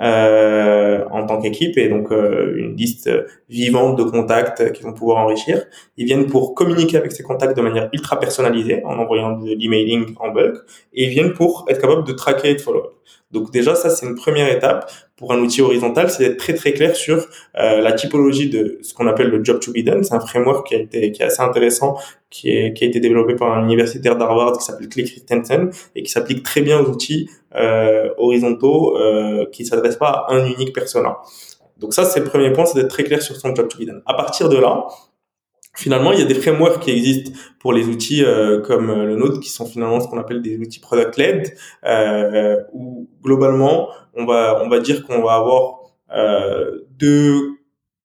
[0.00, 3.08] euh, en tant qu'équipe et donc euh, une liste
[3.48, 5.64] vivante de contacts qu'ils vont pouvoir enrichir.
[5.96, 10.14] Ils viennent pour communiquer avec ces contacts de manière ultra personnalisée en envoyant de l'emailing
[10.18, 10.56] en bulk
[10.92, 12.92] et ils viennent pour être capables de traquer et de follow-up.
[13.30, 16.72] Donc déjà, ça, c'est une première étape pour un outil horizontal, c'est d'être très très
[16.72, 17.26] clair sur
[17.56, 20.02] euh, la typologie de ce qu'on appelle le job to be done.
[20.02, 21.96] C'est un framework qui a été qui est assez intéressant,
[22.34, 26.02] qui, est, qui a été développé par un universitaire d'Harvard qui s'appelle Clay Christensen et
[26.02, 30.74] qui s'applique très bien aux outils euh, horizontaux euh, qui s'adressent pas à un unique
[30.74, 31.18] persona.
[31.78, 33.86] Donc ça, c'est le premier point, c'est d'être très clair sur son job to be
[33.86, 34.02] done.
[34.04, 34.86] À partir de là,
[35.76, 39.40] Finalement, il y a des frameworks qui existent pour les outils euh, comme le nôtre,
[39.40, 41.52] qui sont finalement ce qu'on appelle des outils product-led,
[41.84, 45.80] euh, où globalement, on va, on va dire qu'on va avoir
[46.14, 47.58] euh, deux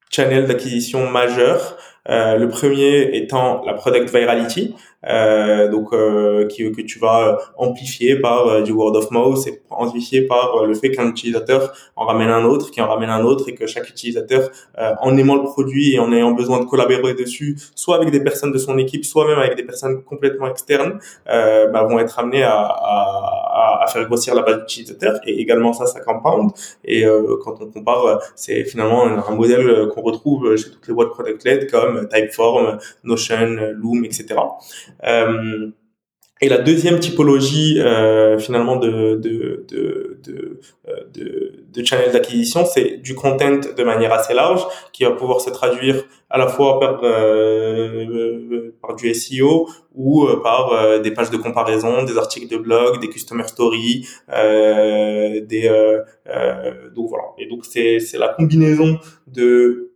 [0.10, 1.78] channels d'acquisition majeurs.
[2.10, 8.48] Euh, le premier étant la product virality, donc euh, qui, que tu vas amplifier par
[8.48, 12.30] euh, du word of mouth et amplifier par euh, le fait qu'un utilisateur en ramène
[12.30, 14.50] un autre, qui en ramène un autre et que chaque utilisateur
[15.02, 18.52] en aimant le produit et en ayant besoin de collaborer dessus, soit avec des personnes
[18.52, 22.62] de son équipe, soit même avec des personnes complètement externes, bah, vont être amenés à,
[22.62, 26.52] à, à, faire grossir la base d'utilisateurs et également ça, ça compound
[26.84, 27.06] et
[27.44, 32.08] quand on compare, c'est finalement un modèle qu'on retrouve chez toutes les boîtes product-led comme
[32.08, 34.36] Typeform, Notion, Loom, etc.
[35.06, 35.72] Euh,
[36.42, 42.98] et la deuxième typologie euh, finalement de de de de, euh, de, de d'acquisition, c'est
[42.98, 44.62] du content de manière assez large
[44.94, 51.02] qui va pouvoir se traduire à la fois par euh, par du SEO ou par
[51.02, 55.70] des pages de comparaison, des articles de blog, des customer stories, euh, des
[56.96, 57.26] donc voilà.
[57.38, 59.89] Et donc c'est c'est la combinaison de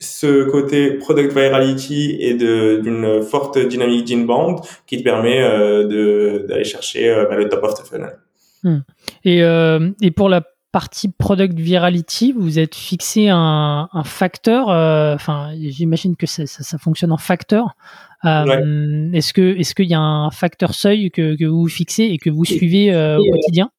[0.00, 7.10] ce côté product virality et d'une forte dynamique d'inbound qui te permet euh, d'aller chercher
[7.10, 8.18] euh, bah, le top of the funnel.
[8.62, 8.80] Hmm.
[9.24, 10.42] Et, euh, et pour la
[10.72, 14.68] partie product virality, vous êtes fixé un, un facteur.
[14.68, 17.76] Enfin, j'imagine que ça, ça, fonctionne en facteur.
[18.24, 22.30] Est-ce que est-ce qu'il y a un facteur seuil que, que vous fixez et que
[22.30, 23.70] vous suivez au quotidien?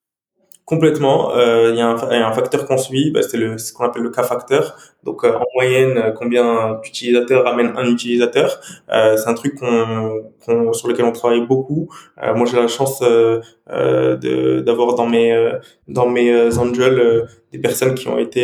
[0.65, 1.31] Complètement.
[1.35, 4.75] Euh, il y, a un facteur qu'on suit, bah, c'est ce qu'on appelle le K-facteur.
[5.05, 8.59] Donc euh, en moyenne, euh, combien d'utilisateurs amène un utilisateur
[8.91, 11.87] euh, C'est un truc qu'on, sur lequel on travaille beaucoup.
[12.35, 15.51] moi, j'ai la chance de, d'avoir dans mes
[15.87, 18.43] dans mes angels des personnes qui ont été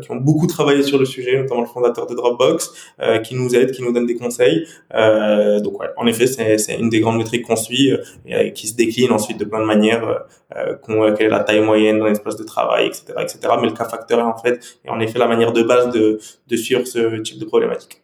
[0.00, 2.72] qui ont beaucoup travaillé sur le sujet, notamment le fondateur de Dropbox,
[3.24, 4.66] qui nous aide, qui nous donne des conseils.
[4.92, 7.92] donc ouais, en effet, c'est, c'est une des grandes métriques qu'on suit
[8.26, 10.24] et qui se décline ensuite de plein de manières.
[11.16, 13.38] quelle est la taille moyenne dans l'espace de travail, etc., etc.
[13.60, 16.01] Mais le K-facteur est en fait est en effet la manière de base de
[16.48, 18.02] de, suivre ce type de problématique.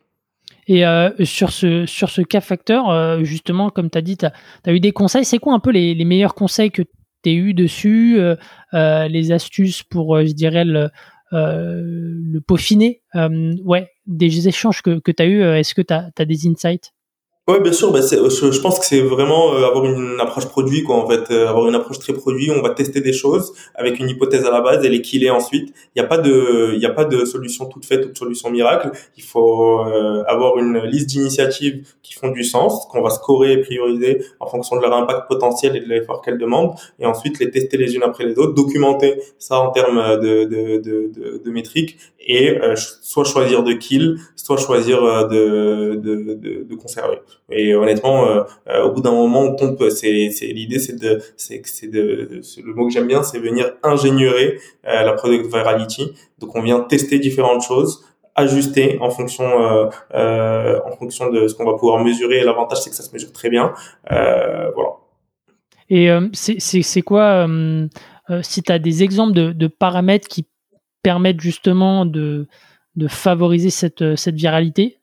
[0.66, 4.26] Et euh, sur ce, sur ce cas facteur, euh, justement, comme tu as dit, tu
[4.26, 5.24] as, eu des conseils.
[5.24, 9.82] C'est quoi un peu les, meilleurs conseils que tu as eu dessus euh, Les astuces
[9.82, 10.90] pour, je dirais, le,
[11.32, 13.02] le peaufiner
[13.64, 15.42] Ouais, des échanges que, que tu as eu.
[15.42, 16.92] Est-ce que tu as, as, des insights?
[17.48, 17.90] Ouais, bien sûr.
[17.90, 20.96] Bah, je, pense que c'est vraiment euh, avoir une approche produit, quoi.
[20.96, 22.50] En fait, euh, avoir une approche très produit.
[22.50, 25.72] On va tester des choses avec une hypothèse à la base et les killer ensuite.
[25.96, 28.50] Il n'y a pas de, il a pas de solution toute faite ou de solution
[28.50, 28.90] miracle.
[29.16, 33.60] Il faut euh, avoir une liste d'initiatives qui font du sens, qu'on va scorer et
[33.62, 37.50] prioriser en fonction de leur impact potentiel et de l'effort qu'elles demandent, et ensuite les
[37.50, 41.96] tester les unes après les autres, documenter ça en termes de, de, de, de métriques
[42.20, 47.18] et soit choisir de kill, soit choisir de, de, de, de conserver.
[47.50, 49.88] Et honnêtement, euh, euh, au bout d'un moment, on tombe.
[49.90, 53.72] C'est, c'est l'idée, c'est de, c'est, c'est de, le mot que j'aime bien, c'est venir
[53.82, 56.12] ingénierer euh, la product virality.
[56.38, 58.04] Donc, on vient tester différentes choses
[58.34, 59.44] ajuster en fonction
[60.14, 62.44] euh, en fonction de ce qu'on va pouvoir mesurer.
[62.44, 63.72] L'avantage, c'est que ça se mesure très bien.
[64.12, 64.90] Euh, voilà.
[65.90, 67.48] Et c'est, c'est, c'est quoi
[68.42, 70.46] si tu as des exemples de, de, paramètres qui
[71.10, 72.46] permettent justement de,
[72.96, 74.98] de favoriser cette, cette viralité?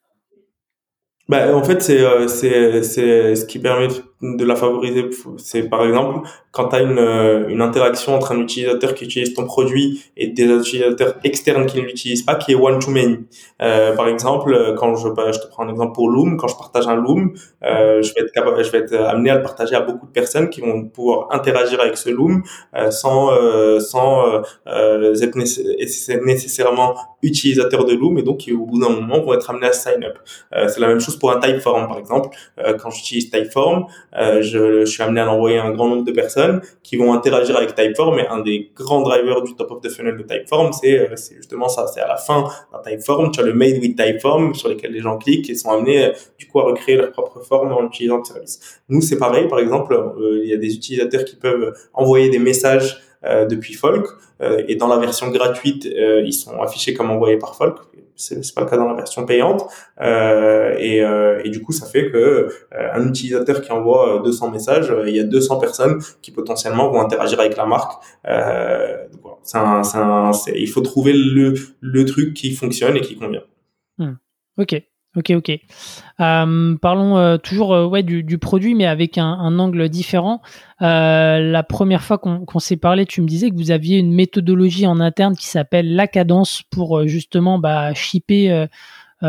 [1.28, 3.88] Bah, en fait, c'est euh, c'est c'est ce qui permet
[4.22, 5.10] de la favoriser.
[5.38, 9.34] C'est par exemple quand tu as une euh, une interaction entre un utilisateur qui utilise
[9.34, 13.18] ton produit et des utilisateurs externes qui ne l'utilisent pas, qui est one to many.
[13.62, 16.56] Euh, par exemple, quand je bah, je te prends un exemple pour Loom, quand je
[16.56, 19.82] partage un Loom, euh, je vais être je vais être amené à le partager à
[19.82, 22.44] beaucoup de personnes qui vont pouvoir interagir avec ce Loom
[22.76, 23.32] euh, sans
[23.80, 25.36] sans être
[26.26, 29.74] nécessairement utilisateurs de Loom et donc qui au bout d'un moment vont être amenés à
[29.74, 30.18] sign up.
[30.52, 32.30] c'est la même chose pour un Typeform, par exemple.
[32.60, 36.12] Euh, quand j'utilise Typeform, euh, je, je, suis amené à envoyer un grand nombre de
[36.12, 38.20] personnes qui vont interagir avec Typeform.
[38.20, 41.68] Et un des grands drivers du top of the funnel de Typeform, c'est euh, justement
[41.68, 41.88] ça.
[41.88, 45.02] C'est à la fin d'un Typeform, tu as le Made with Typeform sur lequel les
[45.02, 48.24] gens cliquent et sont amenés du coup à recréer leur propre forme en utilisant le
[48.24, 48.82] service.
[48.90, 49.48] Nous, c'est pareil.
[49.48, 50.00] Par exemple,
[50.44, 54.06] il y a des utilisateurs qui peuvent envoyer des messages depuis Folk
[54.68, 57.78] et dans la version gratuite, ils sont affichés comme envoyés par Folk
[58.16, 59.66] c'est pas le cas dans la version payante
[60.02, 62.50] euh, et, euh, et, du coup ça fait que euh,
[62.94, 67.40] un utilisateur qui envoie 200 messages il y a 200 personnes qui potentiellement vont interagir
[67.40, 70.22] avec la marque voilà.
[70.56, 73.44] il faut trouver le, le truc qui fonctionne et qui convient
[73.98, 74.14] hmm.
[74.58, 74.82] ok
[75.16, 75.60] Ok, ok.
[76.20, 80.42] Euh, parlons euh, toujours euh, ouais, du, du, produit, mais avec un, un angle différent.
[80.82, 85.00] la première fois qu'on s'est parlé, tu me disais que vous aviez une méthodologie en
[85.00, 88.68] interne qui s'appelle la cadence pour justement bah, shipper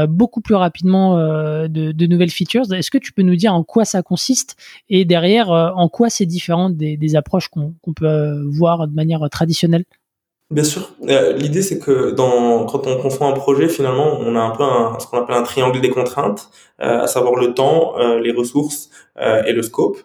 [0.09, 2.73] beaucoup plus rapidement de, de, nouvelles features.
[2.73, 4.57] Est-ce que tu peux nous dire en quoi ça consiste
[4.89, 9.85] et derrière en quoi c'est différent des, des approches qu'on peut voir de manière traditionnelle?
[10.51, 10.95] Bien sûr.
[11.09, 14.63] Euh, l'idée, c'est que dans, quand on confond un projet, finalement, on a un peu
[14.63, 18.31] un, ce qu'on appelle un triangle des contraintes, euh, à savoir le temps, euh, les
[18.33, 18.91] ressources
[19.47, 19.99] et le scope.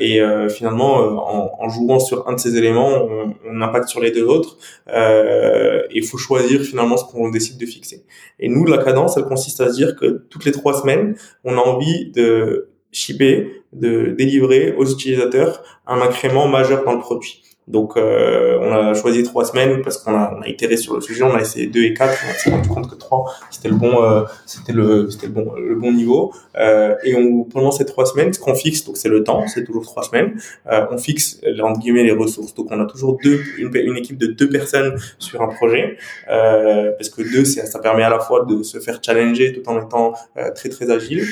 [0.00, 4.10] et finalement, en, en, jouant sur un de ces éléments, on, on impacte sur les
[4.10, 4.56] deux autres.
[4.88, 8.04] il faut choisir finalement ce qu'on décide de fixer.
[8.40, 11.56] Et nous, la cadence, elle consiste à se dire que toutes les trois semaines, on
[11.58, 17.42] a envie de shipper, de délivrer aux utilisateurs un incrément majeur dans le produit.
[17.68, 21.00] Donc, euh, on a choisi trois semaines parce qu'on a, on a itéré sur le
[21.00, 21.22] sujet.
[21.22, 22.18] On a essayé deux et quatre.
[22.28, 25.52] On s'est rendu compte que trois, c'était le bon, euh, c'était le, c'était le bon,
[25.54, 26.32] le bon niveau.
[26.56, 29.64] Euh, et on, pendant ces trois semaines, ce qu'on fixe, donc c'est le temps, c'est
[29.64, 30.40] toujours trois semaines.
[30.70, 32.52] Euh, on fixe entre guillemets les ressources.
[32.54, 35.96] Donc, on a toujours deux, une, équipe de deux personnes sur un projet,
[36.30, 39.80] euh, parce que deux, ça permet à la fois de se faire challenger tout en
[39.80, 41.24] étant euh, très très agile.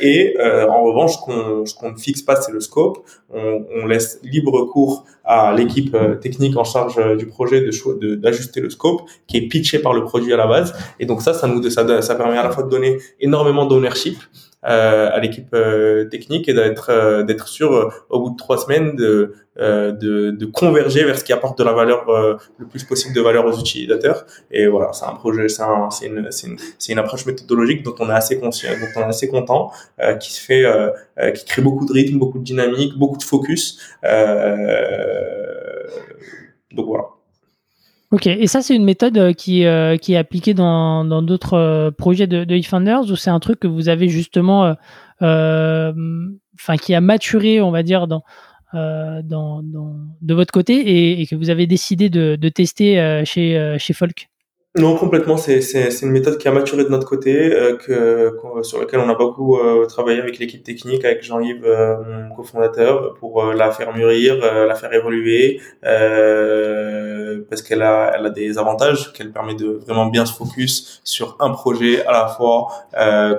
[0.00, 3.04] et en revanche, ce qu'on, ce qu'on ne fixe pas, c'est le scope.
[3.34, 8.14] On, on laisse libre cours à l'équipe euh, technique en charge euh, du projet de
[8.14, 10.74] d'ajuster le scope qui est pitché par le produit à la base.
[11.00, 14.16] Et donc ça, ça nous ça, ça permet à la fois de donner énormément d'ownership
[14.62, 19.34] à l'équipe euh, technique et d'être euh, d'être sûr au bout de trois semaines de,
[19.56, 22.06] de, de converger vers ce qui apporte de la valeur
[22.58, 26.06] le plus possible de valeur aux utilisateurs et voilà c'est un projet c'est un, c'est
[26.06, 26.58] une c'est une,
[26.88, 29.72] une, approche méthodologique dont on est assez conscient dont on est assez content
[30.20, 30.64] qui se fait
[31.34, 33.78] qui crée beaucoup de rythme beaucoup de dynamique beaucoup de focus
[36.72, 37.04] donc voilà.
[38.12, 39.64] Ok, et ça c'est une méthode qui,
[40.02, 44.08] qui est appliquée dans d'autres projets de, de ou c'est un truc que vous avez
[44.08, 44.76] justement,
[45.20, 48.22] enfin qui a maturé, on va dire, dans,
[48.74, 53.76] dans, dans, de votre côté et, et, que vous avez décidé de, de tester chez,
[53.78, 54.28] chez Folk?
[54.78, 55.36] Non, complètement.
[55.36, 59.08] C'est, c'est, une méthode qui a maturé de notre côté, euh, que, sur laquelle on
[59.10, 63.94] a beaucoup euh, travaillé avec l'équipe technique, avec Jean-Yves, euh, mon cofondateur, pour la faire
[63.94, 70.06] mûrir, la faire évoluer, parce qu'elle a, elle a des avantages, qu'elle permet de vraiment
[70.06, 72.68] bien se focus sur un projet à la fois,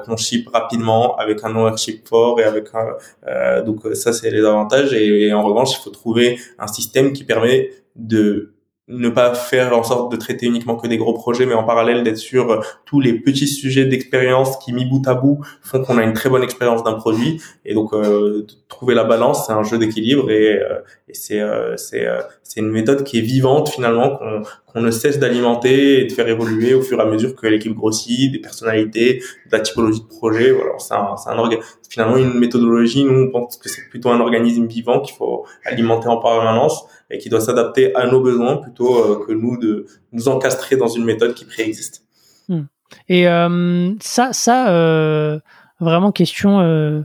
[0.05, 4.93] qu'on ship rapidement, avec un ownership fort et avec un, donc ça c'est les avantages.
[4.93, 8.53] et en revanche, il faut trouver un système qui permet de
[8.89, 12.03] ne pas faire en sorte de traiter uniquement que des gros projets, mais en parallèle
[12.03, 16.03] d'être sur tous les petits sujets d'expérience qui, mis bout à bout, font qu'on a
[16.03, 17.41] une très bonne expérience d'un produit.
[17.63, 20.79] Et donc, euh, trouver la balance, c'est un jeu d'équilibre et, euh,
[21.11, 24.19] c'est euh, c'est une méthode qui est vivante finalement,
[24.67, 27.73] qu'on ne cesse d'alimenter et de faire évoluer au fur et à mesure que l'équipe
[27.73, 30.51] grossit, des personnalités, de la typologie de projet.
[30.51, 31.49] Voilà, c'est un, un
[31.89, 33.03] finalement une méthodologie.
[33.03, 37.17] Nous, on pense que c'est plutôt un organisme vivant qu'il faut alimenter en permanence et
[37.17, 41.05] qui doit s'adapter à nos besoins plutôt euh, que nous de nous encastrer dans une
[41.05, 42.03] méthode qui préexiste.
[42.49, 42.63] Hmm.
[43.09, 45.39] Et euh, ça, euh,
[45.79, 47.01] vraiment question euh,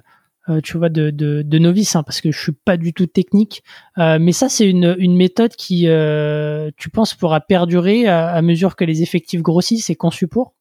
[0.63, 3.63] tu vois, de, de, de novice, hein, parce que je suis pas du tout technique.
[3.99, 8.43] Euh, mais ça, c'est une, une méthode qui, euh, tu penses, pourra perdurer à, à,
[8.43, 10.55] mesure que les effectifs grossissent et conçu pour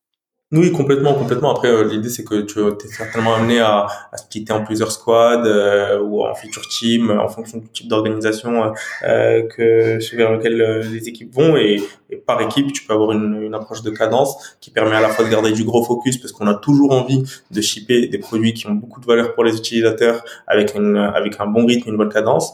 [0.53, 1.51] oui, complètement, complètement.
[1.51, 5.45] Après, euh, l'idée c'est que tu es certainement amené à, à splitter en plusieurs squads
[5.45, 8.71] euh, ou en feature team en fonction du type d'organisation
[9.03, 13.11] euh, que vers lequel euh, les équipes vont et, et, par équipe, tu peux avoir
[13.11, 16.17] une, une, approche de cadence qui permet à la fois de garder du gros focus
[16.17, 19.43] parce qu'on a toujours envie de shipper des produits qui ont beaucoup de valeur pour
[19.43, 22.53] les utilisateurs avec une avec un bon rythme, une bonne cadence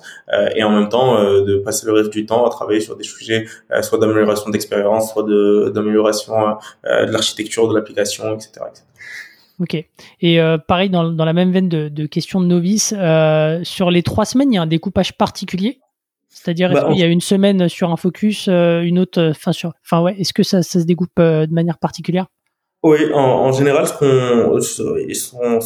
[0.56, 3.46] et en même temps de passer le reste du temps à travailler sur des sujets
[3.82, 6.34] soit d'amélioration d'expérience, soit de d'amélioration
[6.86, 8.66] de l'architecture de la etc.
[9.60, 9.76] Ok.
[10.22, 13.92] Et euh, pareil, dans, dans, la même veine de, de questions de novice, euh, sur
[13.92, 15.80] les trois semaines, il y a un découpage particulier?
[16.30, 19.52] C'est-à-dire, est-ce bah, qu'il y a une semaine sur un focus, euh, une autre, enfin
[19.52, 22.26] sur, enfin ouais, est-ce que ça, ça se découpe de manière particulière?
[22.82, 24.82] Oui, en, en, général, ce qu'on ce
[25.32, 25.62] qu'on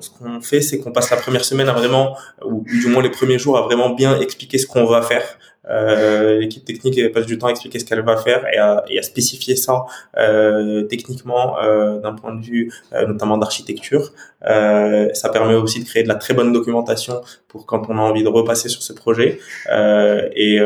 [0.00, 3.10] ce qu'on fait, c'est qu'on passe la première semaine à vraiment, ou du moins les
[3.10, 5.22] premiers jours, à vraiment bien expliquer ce qu'on va faire.
[5.68, 8.98] Euh, l'équipe technique passe du temps à expliquer ce qu'elle va faire et à, et
[8.98, 9.84] à spécifier ça
[10.16, 14.12] euh, techniquement euh, d'un point de vue euh, notamment d'architecture.
[14.46, 18.00] Euh, ça permet aussi de créer de la très bonne documentation pour quand on a
[18.00, 19.38] envie de repasser sur ce projet.
[19.70, 20.56] et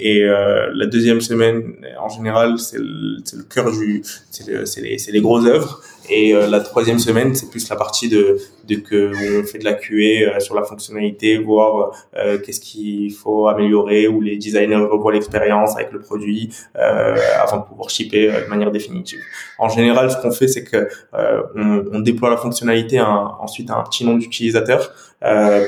[0.00, 5.46] et la deuxième semaine, en général, c'est le, le cœur du, c'est les, les grosses
[5.46, 5.82] œuvres.
[6.10, 9.64] Et euh, la troisième semaine, c'est plus la partie de, de que on fait de
[9.64, 14.76] la QA euh, sur la fonctionnalité, voir euh, qu'est-ce qu'il faut améliorer, où les designers
[14.76, 19.20] revoient l'expérience avec le produit avant de pouvoir shipper de manière définitive.
[19.58, 23.82] En général, ce qu'on fait, c'est que on, on, déploie la fonctionnalité ensuite à un
[23.84, 24.92] petit nombre d'utilisateurs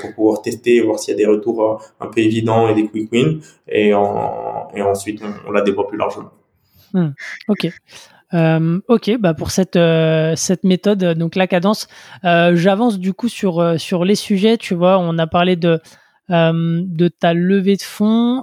[0.01, 3.11] pour pouvoir tester, voir s'il y a des retours un peu évidents et des quick
[3.13, 6.31] wins, et, en, et ensuite on, la déploie plus largement.
[6.93, 7.11] Hmm.
[7.49, 7.69] ok.
[8.35, 11.87] Euh, ok, bah pour cette euh, cette méthode, donc la cadence,
[12.25, 14.57] euh, j'avance du coup sur euh, sur les sujets.
[14.57, 15.81] Tu vois, on a parlé de
[16.31, 18.43] euh, de ta levée de fonds.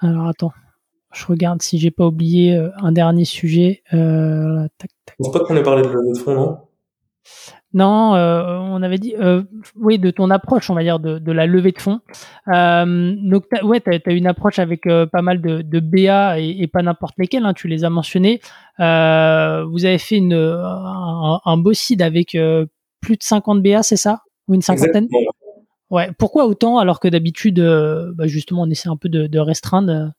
[0.00, 0.52] alors attends,
[1.12, 3.82] je regarde si j'ai pas oublié un dernier sujet.
[3.90, 5.16] tac, tac.
[5.18, 6.67] Je pense pas qu'on ait parlé de levée de fonds, non?
[7.74, 9.42] Non, euh, on avait dit, euh,
[9.76, 12.00] oui, de ton approche, on va dire, de, de la levée de fonds.
[12.52, 16.66] Euh, donc, ouais, tu as, une approche avec pas mal de, de BA et, et
[16.66, 18.40] pas n'importe lesquels, hein, tu les as mentionnés.
[18.78, 18.84] Vous
[19.84, 22.36] avez fait une, un, un beau seed avec
[23.00, 24.22] plus de 50 BA, c'est ça?
[24.48, 25.08] Ou une cinquantaine?
[25.90, 26.10] Ouais.
[26.18, 30.12] Pourquoi autant alors que d'habitude, bah, justement, on essaie un peu de, de restreindre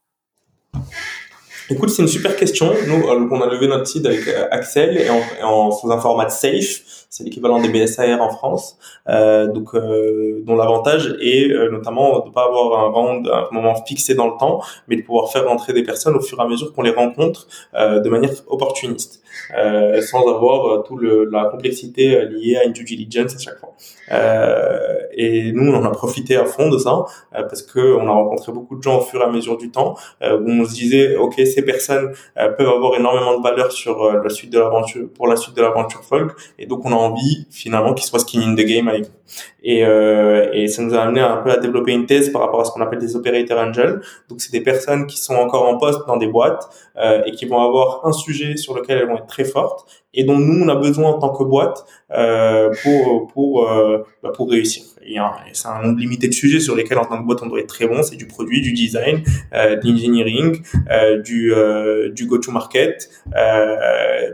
[1.72, 2.74] Écoute, c'est une super question.
[2.88, 6.82] Nous, on a levé notre seed avec Axel et en, en sous un format safe.
[7.11, 12.30] C'est l'équivalent des BSAR en France, euh, donc euh, dont l'avantage est euh, notamment de
[12.30, 15.74] pas avoir un round un moment fixé dans le temps, mais de pouvoir faire rentrer
[15.74, 19.24] des personnes au fur et à mesure qu'on les rencontre euh, de manière opportuniste,
[19.57, 23.73] euh, sans avoir tout le, la complexité liée à une due diligence à chaque fois.
[25.13, 28.51] et nous, on en a profité à fond de ça parce que on a rencontré
[28.51, 31.36] beaucoup de gens au fur et à mesure du temps où on se disait, ok,
[31.45, 35.55] ces personnes peuvent avoir énormément de valeur sur la suite de l'aventure, pour la suite
[35.55, 38.88] de l'aventure folk, et donc on a envie finalement qu'ils soient skin in the game
[38.88, 39.05] avec
[39.63, 42.61] Et, euh, et ça nous a amené un peu à développer une thèse par rapport
[42.61, 44.01] à ce qu'on appelle des operator angels.
[44.30, 47.45] Donc c'est des personnes qui sont encore en poste dans des boîtes euh, et qui
[47.45, 50.69] vont avoir un sujet sur lequel elles vont être très fortes et dont nous on
[50.69, 54.32] a besoin en tant que boîte euh, pour pour euh, bah,
[55.18, 55.53] pour réussir.
[55.53, 57.68] c'est un nombre limité de sujets sur lesquels en tant que boîte on doit être
[57.68, 58.03] très bon.
[58.03, 64.32] C'est du produit, du design, euh, de l'engineering, euh, du, euh, du go-to-market euh,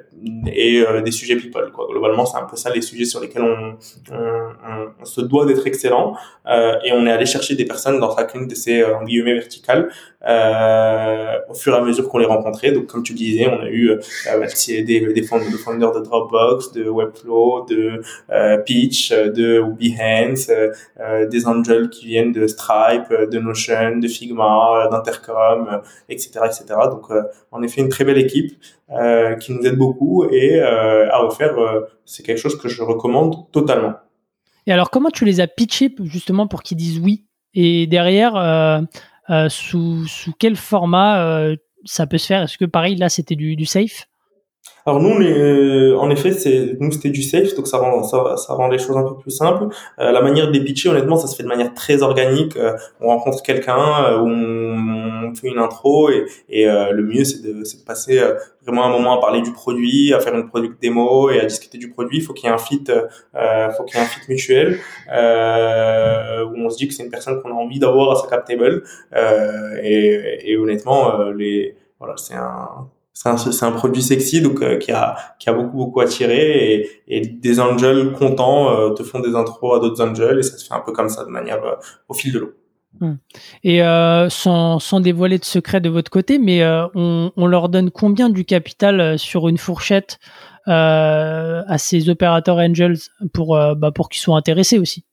[0.51, 1.71] et euh, des sujets people.
[1.73, 1.87] Quoi.
[1.89, 3.77] Globalement, c'est un peu ça les sujets sur lesquels on,
[4.11, 6.15] on, on, se doit d'être excellent
[6.83, 9.89] et on est allé chercher des personnes dans chacune de ces en guillemets verticales
[11.49, 12.71] au fur et à mesure qu'on les rencontrait.
[12.71, 13.91] Donc, comme tu disais, on a eu
[14.67, 18.01] des, des, des founders de Dropbox, de Webflow, de
[18.65, 20.49] Pitch, de Behance,
[21.29, 26.65] des angels qui viennent de Stripe, de Notion, de Figma, d'Intercom, etc., etc.
[26.89, 27.11] Donc,
[27.51, 28.53] en effet, une très belle équipe
[28.91, 32.83] euh, qui nous aide beaucoup et euh, à refaire, euh, c'est quelque chose que je
[32.83, 33.95] recommande totalement.
[34.67, 37.25] Et alors, comment tu les as pitchés justement pour qu'ils disent oui?
[37.55, 38.33] Et derrière,
[39.49, 41.47] sous, sous quel format
[41.85, 42.43] ça peut se faire?
[42.43, 44.07] Est-ce que pareil, là, c'était du safe?
[44.87, 48.53] Alors nous, les, en effet, c'est nous c'était du safe, donc ça rend ça, ça,
[48.53, 49.73] rend les choses un peu plus simples.
[49.99, 52.55] Euh, la manière de pitcher, honnêtement, ça se fait de manière très organique.
[52.55, 57.53] Euh, on rencontre quelqu'un, euh, on, fait une intro, et, et le mieux c'est de,
[57.53, 58.21] de, passer
[58.63, 61.77] vraiment un moment à parler du produit, à faire une product démo et à discuter
[61.77, 62.19] du produit.
[62.19, 64.79] Il faut qu'il y ait un fit, faut qu'il y ait un fit mutuel
[65.09, 68.45] où on se dit que c'est une personne qu'on a envie d'avoir à sa cap
[68.45, 68.83] table.
[69.83, 74.91] et, et honnêtement, les voilà, c'est un c'est un, un, produit sexy donc euh, qui
[74.91, 79.35] a qui a beaucoup beaucoup attiré et, et des angels contents euh, te font des
[79.35, 81.75] intros à d'autres angels et ça se fait un peu comme ça de manière euh,
[82.09, 82.53] au fil de l'eau.
[83.01, 83.17] Hum.
[83.65, 83.81] Et
[84.29, 88.45] sans, sans dévoiler de secret de votre côté, mais on, on, leur donne combien du
[88.45, 90.17] capital sur une fourchette
[90.65, 92.95] à ces opérateurs angels
[93.33, 95.03] pour bah, pour qu'ils soient intéressés aussi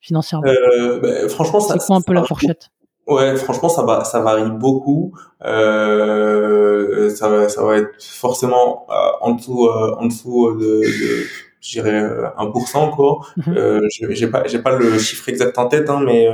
[0.00, 0.52] financièrement?
[1.00, 2.70] Bah, franchement, c'est quoi un peu la fourchette?
[3.08, 5.14] Ouais, franchement, ça va, ça varie beaucoup.
[5.44, 11.24] Euh, ça va, ça va être forcément euh, en dessous, euh, en dessous de, de
[11.60, 12.02] je dirais
[12.36, 13.20] 1% quoi.
[13.38, 13.54] Mhm.
[13.56, 16.28] Euh, j'ai pas, j'ai pas le chiffre exact en tête, hein, mais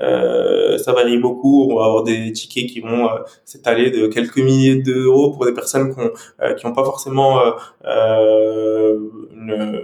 [0.00, 1.68] euh, ça varie beaucoup.
[1.72, 3.08] On va avoir des tickets qui vont
[3.46, 6.10] s'étaler de quelques milliers d'euros pour des personnes qui ont,
[6.56, 7.40] qui ont pas forcément
[7.84, 9.82] une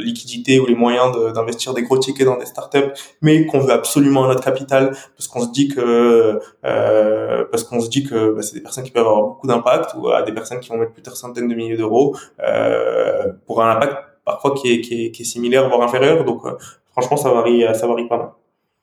[0.00, 2.92] les liquidités ou les moyens d'investir des gros tickets dans des startups,
[3.22, 7.88] mais qu'on veut absolument notre capital parce qu'on se dit que euh, parce qu'on se
[7.88, 10.60] dit que bah, c'est des personnes qui peuvent avoir beaucoup d'impact ou à des personnes
[10.60, 14.80] qui vont mettre plusieurs centaines de milliers d'euros euh, pour un impact parfois qui est,
[14.80, 16.24] qui est, qui est similaire voire inférieur.
[16.24, 16.56] Donc euh,
[16.92, 18.28] franchement ça varie ça varie pas mal.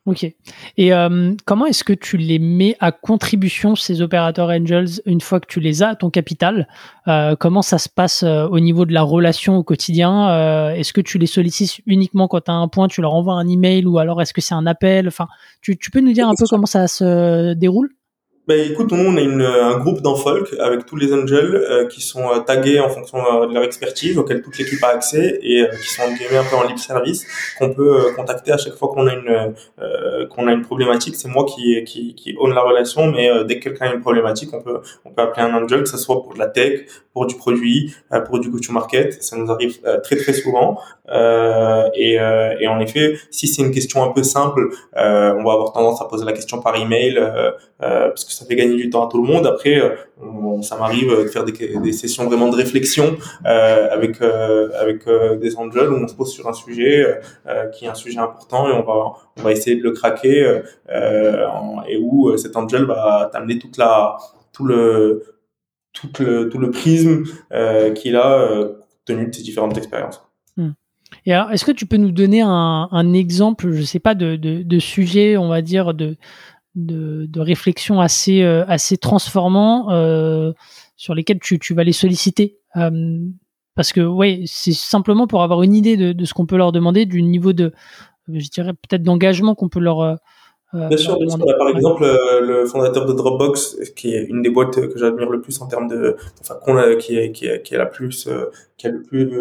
[0.08, 0.24] Ok.
[0.78, 5.42] Et euh, comment est-ce que tu les mets à contribution, ces opérateurs angels, une fois
[5.42, 6.70] que tu les as à ton capital?
[7.10, 10.74] Euh, Comment ça se passe euh, au niveau de la relation au quotidien?
[10.74, 13.50] Est-ce que tu les sollicites uniquement quand tu as un point, tu leur envoies un
[13.50, 15.10] email ou alors est-ce que c'est un appel?
[15.10, 15.28] Enfin,
[15.62, 17.90] tu, tu peux nous dire un peu comment ça se déroule?
[18.48, 21.86] Ben écoute, nous on a une, un groupe dans Folk avec tous les angels euh,
[21.88, 25.38] qui sont euh, tagués en fonction euh, de leur expertise, auxquels toute l'équipe a accès
[25.44, 27.26] et qui sont un peu en libre service,
[27.60, 29.54] qu'on peut contacter à chaque fois qu'on a une
[30.30, 31.16] qu'on a une problématique.
[31.18, 34.54] C'est moi qui qui qui own la relation, mais dès que quelqu'un a une problématique,
[34.54, 37.26] on peut on peut appeler un angel, que ce soit pour de la tech, pour
[37.26, 37.94] du produit,
[38.28, 39.22] pour du go-to-market.
[39.22, 40.80] Ça nous arrive très très souvent.
[41.96, 42.14] et
[42.62, 46.06] et en effet, si c'est une question un peu simple, on va avoir tendance à
[46.06, 47.20] poser la question par email
[47.80, 49.48] parce que ça fait gagner du temps à tout le monde.
[49.48, 55.06] Après, euh, ça m'arrive de faire des, sessions vraiment de réflexion euh, avec euh, avec
[55.42, 57.20] des angels où on se pose sur un sujet
[57.74, 61.98] qui est un sujet important et on va on va essayer de le craquer et
[62.00, 64.18] où cet angel va t'amener toute la
[64.54, 65.24] tout le
[65.94, 67.24] tout le tout le prisme
[67.96, 68.50] qu'il a
[69.06, 70.24] tenu de ses différentes expériences.
[70.58, 70.72] Hmm.
[71.26, 74.80] Et alors, est-ce que tu peux nous donner un, exemple, je sais pas, de, de
[74.80, 76.18] sujet, on va dire, de,
[76.76, 80.54] de, de réflexion assez, euh, assez transformants euh,
[80.96, 82.58] sur lesquels tu, tu vas les solliciter.
[82.76, 83.20] Euh,
[83.76, 86.72] parce que, ouais, c'est simplement pour avoir une idée de, de ce qu'on peut leur
[86.72, 87.74] demander, du niveau de,
[88.28, 90.18] je dirais peut-être d'engagement qu'on peut leur,
[90.74, 91.46] euh, bien sûr, bien sûr.
[91.58, 95.40] par exemple, euh, le fondateur de Dropbox, qui est une des boîtes que j'admire le
[95.40, 96.58] plus en termes de, enfin,
[97.00, 99.32] qui est, qui est, qui est la plus, euh, qui a le plus,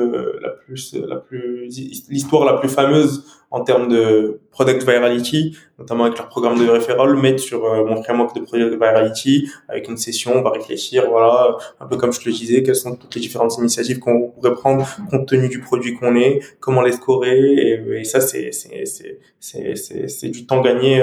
[0.40, 1.66] la plus, la plus,
[2.08, 3.24] l'histoire la plus fameuse
[3.56, 8.34] en termes de product virality, notamment avec leur programme de referral, mettre sur mon framework
[8.36, 12.28] de product virality avec une session, on va réfléchir, voilà, un peu comme je te
[12.28, 15.94] le disais, quelles sont toutes les différentes initiatives qu'on pourrait prendre compte tenu du produit
[15.94, 21.02] qu'on est, comment les scorer, et, ça c'est c'est c'est c'est c'est du temps gagné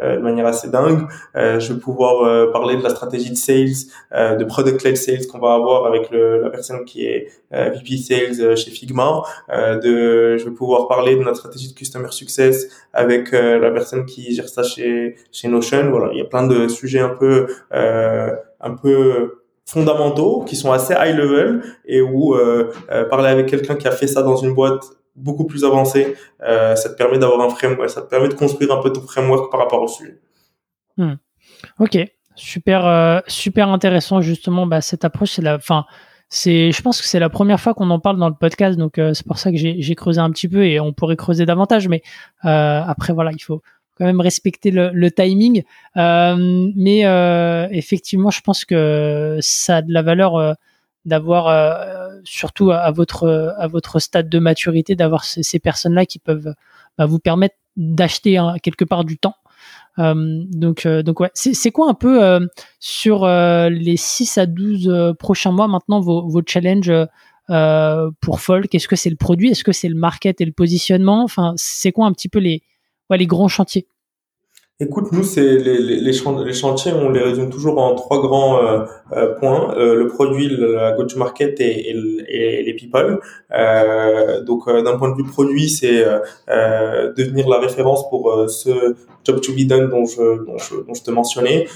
[0.00, 1.06] euh, de manière assez dingue.
[1.36, 5.38] Euh, je vais pouvoir euh, parler de la stratégie de sales, de product-led sales qu'on
[5.38, 9.22] va avoir avec le, la personne qui est VP Sales chez Figma.
[9.48, 14.34] de, je vais pouvoir parler de notre stratégie de customer success avec la personne qui
[14.34, 15.90] gère ça chez chez Notion.
[15.90, 20.94] Voilà, il y a plein de sujets un peu un peu fondamentaux qui sont assez
[20.94, 22.36] high level et où
[23.10, 24.84] parler avec quelqu'un qui a fait ça dans une boîte
[25.16, 28.82] beaucoup plus avancé, ça te permet d'avoir un framework, ça te permet de construire un
[28.82, 30.18] peu ton framework par rapport au sujet.
[30.96, 31.14] Hmm.
[31.78, 31.98] Ok,
[32.34, 35.32] super, super intéressant justement bah, cette approche.
[35.32, 35.84] C'est la, fin,
[36.34, 38.94] c'est, je pense que c'est la première fois qu'on en parle dans le podcast, donc
[38.96, 41.88] c'est pour ça que j'ai creusé un petit peu et on pourrait creuser davantage.
[41.88, 42.02] Mais
[42.42, 43.62] après voilà, il faut
[43.96, 45.62] quand même respecter le, timing.
[45.96, 50.52] Euh, mais euh, effectivement, je pense que ça a de la valeur euh,
[51.04, 51.46] d'avoir,
[52.24, 56.54] surtout à, votre à votre stade de maturité, d'avoir ces, personnes-là qui peuvent
[56.96, 59.34] bah, vous permettre d'acheter quelque part du temps.
[59.98, 62.48] Donc, donc ouais, c'est quoi un peu
[62.80, 66.92] sur les 6 à 12 prochains mois maintenant vos, vos challenges
[68.20, 68.74] pour Folk?
[68.74, 69.50] Est-ce que c'est le produit?
[69.50, 71.22] Est-ce que c'est le market et le positionnement?
[71.22, 72.62] Enfin, c'est quoi un petit peu les,
[73.10, 73.86] ouais, les grands chantiers?
[74.80, 78.80] Écoute, nous, c'est les, les, les, chantiers, on les résume toujours en trois grands euh,
[79.12, 83.20] euh, points euh, le produit, la go-to-market et, et, les people.
[84.44, 86.04] donc, d'un point de vue produit, c'est
[86.48, 91.02] devenir la référence pour ce job to be done dont je, dont je, dont je
[91.04, 91.66] te mentionnais,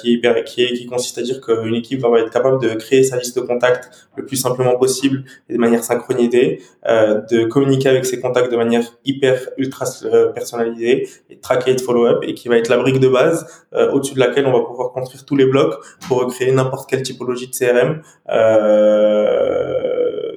[0.00, 3.04] qui, est, qui, est, qui consiste à dire qu'une équipe va être capable de créer
[3.04, 8.04] sa liste de contacts le plus simplement possible et de manière synchronisée, de communiquer avec
[8.04, 9.86] ses contacts de manière hyper ultra
[10.34, 14.14] personnalisée et traquer et de follow-up qui va être la brique de base euh, au-dessus
[14.14, 15.74] de laquelle on va pouvoir construire tous les blocs
[16.08, 18.02] pour créer n'importe quelle typologie de CRM.
[18.30, 19.72] Euh,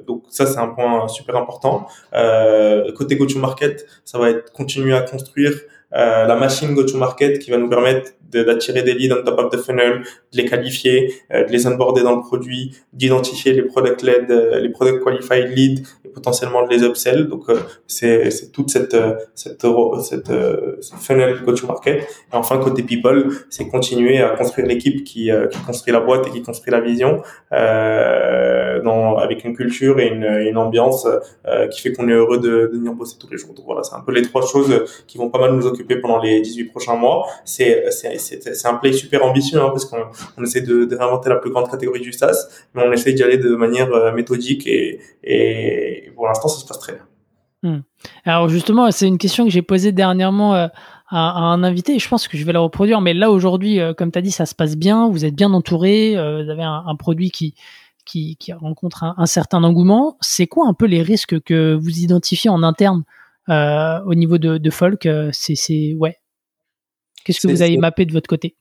[0.08, 1.88] donc ça c'est un point super important.
[2.14, 5.54] Euh, côté go-to-market, ça va être continuer à construire
[5.94, 9.58] euh, la machine go-to-market qui va nous permettre d'attirer des leads on top of the
[9.58, 10.02] funnel,
[10.34, 14.60] de les qualifier, euh, de les onboarder dans le produit, d'identifier les product led, euh,
[14.60, 17.28] les product qualified leads et potentiellement de les upsell.
[17.28, 17.44] Donc
[17.86, 18.98] c'est c'est toute cette
[19.36, 19.66] cette
[20.10, 20.32] cette,
[20.82, 21.98] cette funnel go-to-market.
[22.02, 26.32] Et enfin côté people, c'est continuer à construire l'équipe qui qui construit la boîte et
[26.32, 31.08] qui construit la vision dans avec une culture et une, une ambiance
[31.72, 33.54] qui fait qu'on est heureux de, de venir bosser tous les jours.
[33.54, 34.74] Donc voilà, c'est un peu les trois choses
[35.08, 37.28] qui vont pas mal nous occuper pendant les 18 prochains mois.
[37.44, 40.04] C'est c'est un play super ambitieux hein, parce qu'on
[40.38, 43.24] on essaie de, de, réinventer la plus grande catégorie du SaaS, mais on essaie d'y
[43.24, 47.04] aller de manière euh, méthodique et, et pour l'instant ça se passe très bien.
[47.64, 47.82] Hmm.
[48.26, 50.68] Alors justement, c'est une question que j'ai posée dernièrement euh,
[51.10, 53.02] à, un invité et je pense que je vais la reproduire.
[53.02, 55.52] Mais là aujourd'hui, euh, comme tu as dit, ça se passe bien, vous êtes bien
[55.54, 57.56] entouré, vous avez un, produit qui,
[58.06, 60.18] qui, qui rencontre un, un, certain engouement.
[60.22, 63.04] C'est quoi un peu les risques que vous identifiez en interne
[63.50, 66.18] euh, au niveau de, de folk, euh, c'est ouais.
[67.24, 68.56] Qu'est-ce que vous avez mappé de votre côté?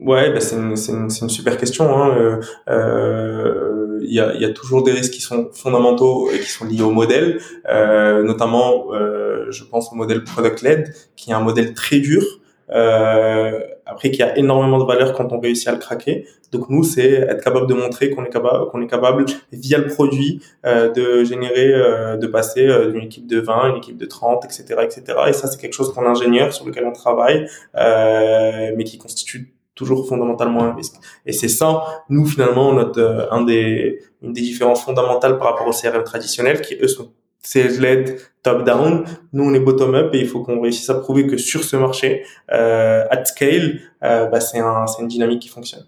[0.00, 1.96] Ouais, bah c'est une, une, une, super question.
[1.96, 2.16] Hein.
[2.16, 6.50] Euh, euh, il y, a, y, a, toujours des risques qui sont fondamentaux et qui
[6.50, 11.40] sont liés au modèle, euh, notamment, euh, je pense au modèle product-led, qui est un
[11.40, 12.22] modèle très dur,
[12.70, 16.26] euh, après qui a énormément de valeur quand on réussit à le craquer.
[16.50, 19.86] Donc nous, c'est être capable de montrer qu'on est capable, qu'on est capable via le
[19.86, 21.72] produit euh, de générer,
[22.18, 25.02] de passer d'une équipe de 20 à une équipe de 30, etc., etc.
[25.28, 30.08] Et ça, c'est quelque chose qu'on ingénieur sur lequel on travaille, mais qui constitue toujours
[30.08, 30.94] fondamentalement un risque.
[31.26, 35.66] Et c'est ça, nous finalement, notre euh, un des une des différences fondamentales par rapport
[35.66, 37.12] au CRM traditionnel, qui eux sont
[37.44, 39.04] sales-led, top-down.
[39.32, 42.24] Nous, on est bottom-up et il faut qu'on réussisse à prouver que sur ce marché,
[42.52, 45.84] euh, at scale, euh, bah, c'est un, une dynamique qui fonctionne.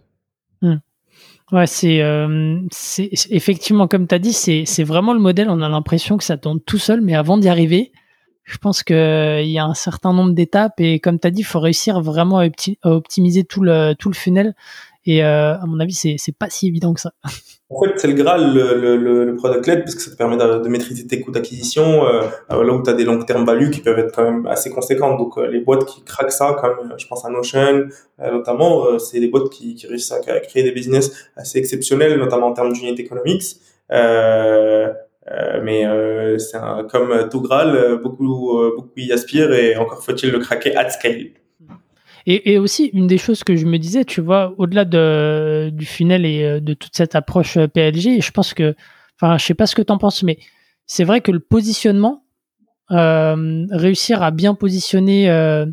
[0.63, 0.77] Hmm.
[1.53, 2.59] Ouais, c'est euh,
[3.31, 5.49] effectivement, comme tu as dit, c'est vraiment le modèle.
[5.49, 7.93] On a l'impression que ça tourne tout seul, mais avant d'y arriver,
[8.47, 11.45] je pense qu'il y a un certain nombre d'étapes et comme tu as dit, il
[11.45, 12.47] faut réussir vraiment à,
[12.85, 14.55] optimiser tout le, tout le funnel.
[15.05, 17.13] Et euh, à mon avis, c'est pas si évident que ça.
[17.69, 20.37] En fait, c'est le Graal, le, le, le, product led, parce que ça te permet
[20.37, 22.23] de, maîtriser tes coûts d'acquisition, euh,
[22.53, 24.71] euh là où tu as des long term value qui peuvent être quand même assez
[24.71, 25.19] conséquentes.
[25.19, 27.89] Donc, euh, les boîtes qui craquent ça, comme je pense à Notion,
[28.21, 32.53] notamment, c'est des boîtes qui, qui réussissent à créer des business assez exceptionnels, notamment en
[32.53, 33.57] termes d'unit economics.
[33.93, 34.93] Euh,
[35.63, 35.85] mais
[36.39, 36.59] c'est
[36.91, 41.31] comme tout Graal, beaucoup, beaucoup y aspirent et encore faut-il le craquer at scale.
[42.29, 46.27] Et, aussi, une des choses que je me disais, tu vois, au-delà de, du funnel
[46.27, 48.75] et euh, de toute cette approche euh, PLG, je pense que,
[49.15, 50.39] enfin, je sais pas ce que tu en penses, mais
[50.87, 52.25] c'est vrai que le positionnement,
[52.91, 55.67] euh, réussir à bien positionner euh,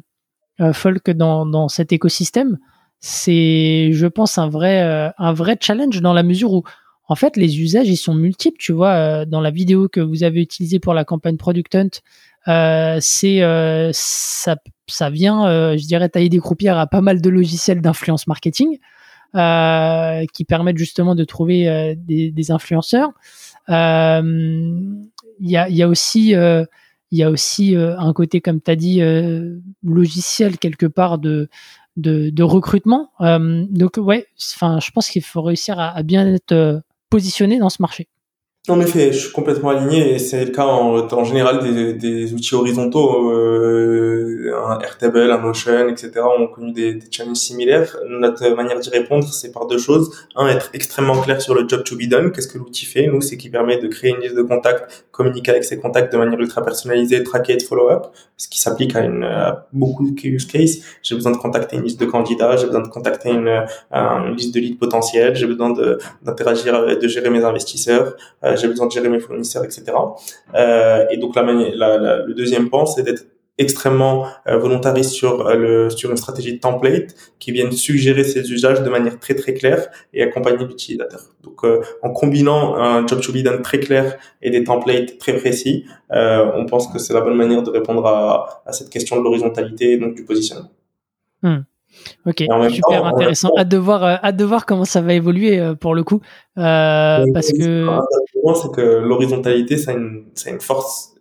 [0.62, 2.60] euh, Folk dans, dans cet écosystème,
[3.00, 6.64] c'est, je pense, un vrai, un vrai challenge dans la mesure où,
[7.08, 8.58] en fait, les usages, ils sont multiples.
[8.60, 11.90] Tu vois, dans la vidéo que vous avez utilisée pour la campagne Product Hunt,
[12.48, 17.22] euh, c'est euh, ça, ça vient, euh, je dirais, tailler des croupières à pas mal
[17.22, 18.80] de logiciels d'influence marketing
[20.34, 23.10] qui permettent justement de trouver des, des, influenceurs.
[23.68, 23.74] Il
[25.40, 29.02] y a, y, a, aussi il y a aussi un côté, comme tu as dit,
[29.82, 31.50] logiciel quelque part de,
[31.98, 33.10] de, de recrutement.
[33.20, 36.84] donc ouais, enfin, je pense qu'il faut réussir à, à bien être
[37.14, 38.08] positionné dans ce marché.
[38.70, 42.34] En effet, je suis complètement aligné et c'est le cas en, en général des, des,
[42.34, 43.30] outils horizontaux.
[43.30, 44.24] Euh,
[44.66, 46.22] un Airtable, un Notion, etc.
[46.40, 47.98] ont connu des, des challenges similaires.
[48.08, 50.12] Notre manière d'y répondre, c'est par deux choses.
[50.38, 52.32] Un, être extrêmement clair sur le job to be done.
[52.32, 55.52] Qu'est-ce que l'outil fait Nous, c'est qui permet de créer une liste de contacts, communiquer
[55.52, 58.08] avec ses contacts de manière ultra personnalisée, traquer et de follow-up,
[58.38, 60.78] ce qui s'applique à, une, à beaucoup de use cases.
[61.02, 64.56] J'ai besoin de contacter une liste de candidats, j'ai besoin de contacter une, une liste
[64.56, 65.74] de leads potentiels, j'ai besoin
[66.22, 68.16] d'interagir, de, gérer mes investisseurs.
[68.44, 69.84] Euh, j'ai besoin de gérer mes fournisseurs, etc.
[70.56, 73.26] Euh, et donc la, la, le deuxième point, c'est d'être
[73.58, 78.52] extrêmement euh, volontariste sur euh, le sur une stratégie de template qui vienne suggérer ses
[78.52, 81.22] usages de manière très très claire et accompagner l'utilisateur.
[81.44, 85.38] Donc euh, en combinant un job to be done très clair et des templates très
[85.38, 89.24] précis, on pense que c'est la bonne manière de répondre à, à cette question de
[89.24, 90.72] l'horizontalité et donc du positionnement.
[91.42, 91.62] Hmm.
[92.26, 93.52] Ok, super intéressant.
[93.58, 96.22] Hâte de voir, hâte de voir comment ça va évoluer pour le coup,
[96.56, 97.88] parce que
[98.56, 101.14] c'est que l'horizontalité, ça a une, ça a une force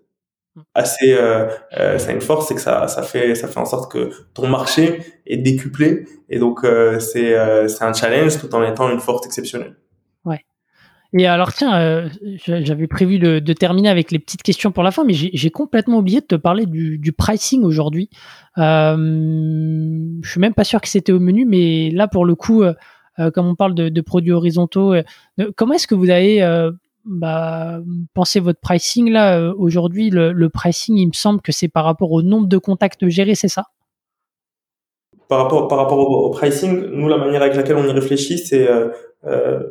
[0.74, 1.48] assez, euh,
[1.78, 4.10] euh, ça a une force, c'est que ça, ça fait, ça fait en sorte que
[4.34, 8.90] ton marché est décuplé, et donc euh, c'est, euh, c'est un challenge tout en étant
[8.90, 9.76] une force exceptionnelle.
[11.14, 12.08] Et alors tiens, euh,
[12.46, 16.20] j'avais prévu de, terminer avec les petites questions pour la fin, mais j'ai complètement oublié
[16.20, 18.08] de te parler du, pricing aujourd'hui.
[18.58, 18.96] Euh,
[20.22, 22.62] je suis même pas sûr que c'était au menu, mais là pour le coup,
[23.34, 24.94] comme on parle de, produits horizontaux,
[25.56, 26.40] comment est-ce que vous avez
[27.04, 27.80] bah,
[28.14, 30.10] pensez votre pricing là euh, aujourd'hui?
[30.10, 33.48] Le, pricing il me semble que c'est par rapport au nombre de contacts gérés c'est
[33.48, 33.64] ça?
[35.28, 38.68] Par rapport par rapport au, pricing nous la manière avec laquelle on y réfléchit c'est
[38.68, 38.88] euh,
[39.24, 39.62] euh,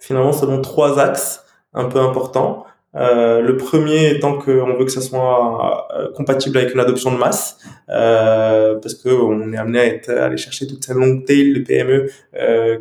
[0.00, 5.86] finalement selon trois axes un peu importants le premier étant qu'on veut que ça soit
[6.16, 10.36] compatible avec une adoption de masse, parce que on est amené à, être, à aller
[10.36, 12.10] chercher toute cette longue tail de PME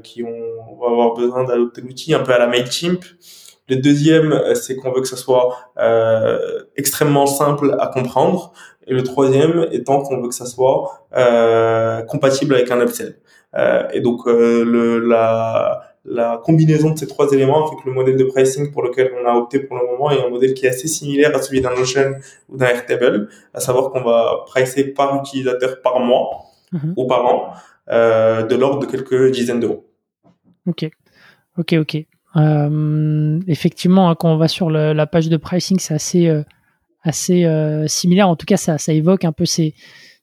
[0.02, 3.04] qui ont, vont avoir besoin d'adopter l'outil un peu à la Mailchimp,
[3.70, 8.52] le deuxième, euh, c'est qu'on veut que ce soit euh, extrêmement simple à comprendre.
[8.88, 13.20] Et le troisième étant qu'on veut que ça soit euh, compatible avec un upsell.
[13.56, 17.94] Euh, et donc euh, le, la, la combinaison de ces trois éléments fait que le
[17.94, 20.66] modèle de pricing pour lequel on a opté pour le moment est un modèle qui
[20.66, 22.16] est assez similaire à celui d'un Notion
[22.50, 26.94] ou d'un Airtable, à savoir qu'on va pricer par utilisateur par mois mhm.
[26.98, 27.54] ou par an,
[27.92, 29.88] euh, de l'ordre de quelques dizaines d'euros.
[30.66, 30.90] Ok,
[31.58, 31.98] ok, ok.
[32.36, 36.42] Euh, effectivement, hein, quand on va sur la page de pricing, c'est assez, euh,
[37.04, 37.46] assez
[37.88, 38.28] similaire.
[38.30, 39.76] En tout cas, ça, ça évoque un peu ces,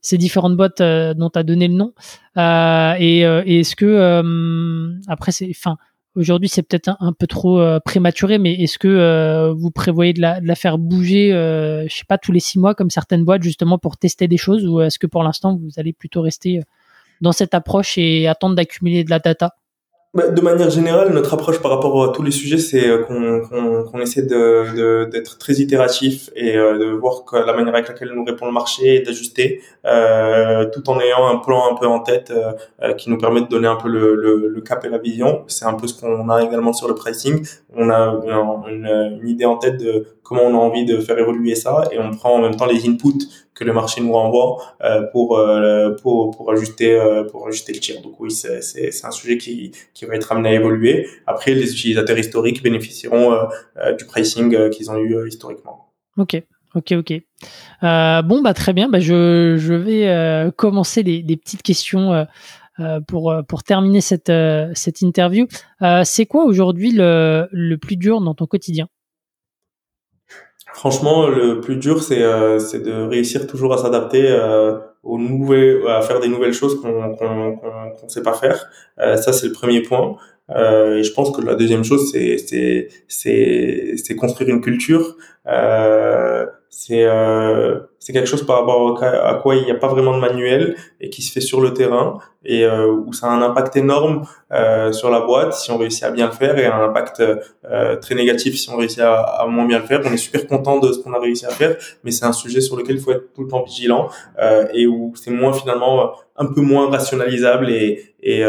[0.07, 1.93] ces différentes boîtes dont tu as donné le nom.
[2.37, 5.77] et, et est-ce que, après, c'est, enfin,
[6.15, 10.79] aujourd'hui, c'est peut-être un, peu trop prématuré, mais est-ce que vous prévoyez de la, faire
[10.79, 14.39] bouger, je sais pas, tous les six mois, comme certaines boîtes, justement, pour tester des
[14.39, 16.61] choses, ou est-ce que pour l'instant, vous allez plutôt rester
[17.21, 19.57] dans cette approche et attendre d'accumuler de la data?
[20.17, 24.23] De manière générale, notre approche par rapport à tous les sujets, c'est euh, qu'on essaie
[24.23, 28.25] d'être de, d'être très itératif et euh, de voir que la manière avec laquelle nous
[28.25, 32.33] répond le marché et d'ajuster, euh, tout en ayant un plan un peu en tête
[32.33, 35.45] euh, qui nous permet de donner un peu le, le, le cap et la vision.
[35.49, 37.47] C'est un peu ce qu'on a également sur le pricing.
[37.75, 38.21] On a
[38.69, 38.87] une,
[39.21, 42.11] une, idée en tête de comment on a envie de faire évoluer ça et on
[42.11, 46.33] prend en même temps les inputs que le marché nous renvoie euh, pour, euh, pour,
[46.37, 48.03] pour, ajuster, euh, pour ajuster le tir.
[48.03, 51.07] Donc oui, c'est, c'est, c'est un sujet qui, qui va être amené à évoluer.
[51.27, 53.39] Après, les utilisateurs historiques bénéficieront
[53.97, 55.93] du pricing qu'ils ont eu historiquement.
[56.19, 56.43] Ok.
[56.75, 57.13] Ok, ok.
[57.83, 58.89] Euh, bon, bah très bien.
[58.91, 64.33] Bah, je, je vais euh, commencer les, des petites questions euh, pour pour terminer cette
[64.75, 65.47] cette interview.
[66.05, 68.89] c'est quoi aujourd'hui le, le plus dur dans ton quotidien?
[70.73, 76.03] Franchement, le plus dur, c'est euh, de réussir toujours à s'adapter euh, aux nouvelles, à
[76.03, 78.67] faire des nouvelles choses qu'on qu'on qu'on sait pas faire.
[78.99, 80.17] Euh, ça, c'est le premier point.
[80.51, 82.89] Euh, et je pense que la deuxième chose, c'est
[84.17, 85.17] construire une culture.
[85.47, 90.15] Euh, c'est euh, c'est quelque chose par rapport à quoi il n'y a pas vraiment
[90.15, 93.43] de manuel et qui se fait sur le terrain et euh, où ça a un
[93.43, 96.85] impact énorme euh, sur la boîte si on réussit à bien le faire et un
[96.85, 100.03] impact euh, très négatif si on réussit à, moins bien le faire.
[100.05, 102.61] On est super content de ce qu'on a réussi à faire, mais c'est un sujet
[102.61, 104.09] sur lequel il faut être tout le temps vigilant
[104.73, 108.45] et où c'est moins finalement un peu moins rationalisable et, et,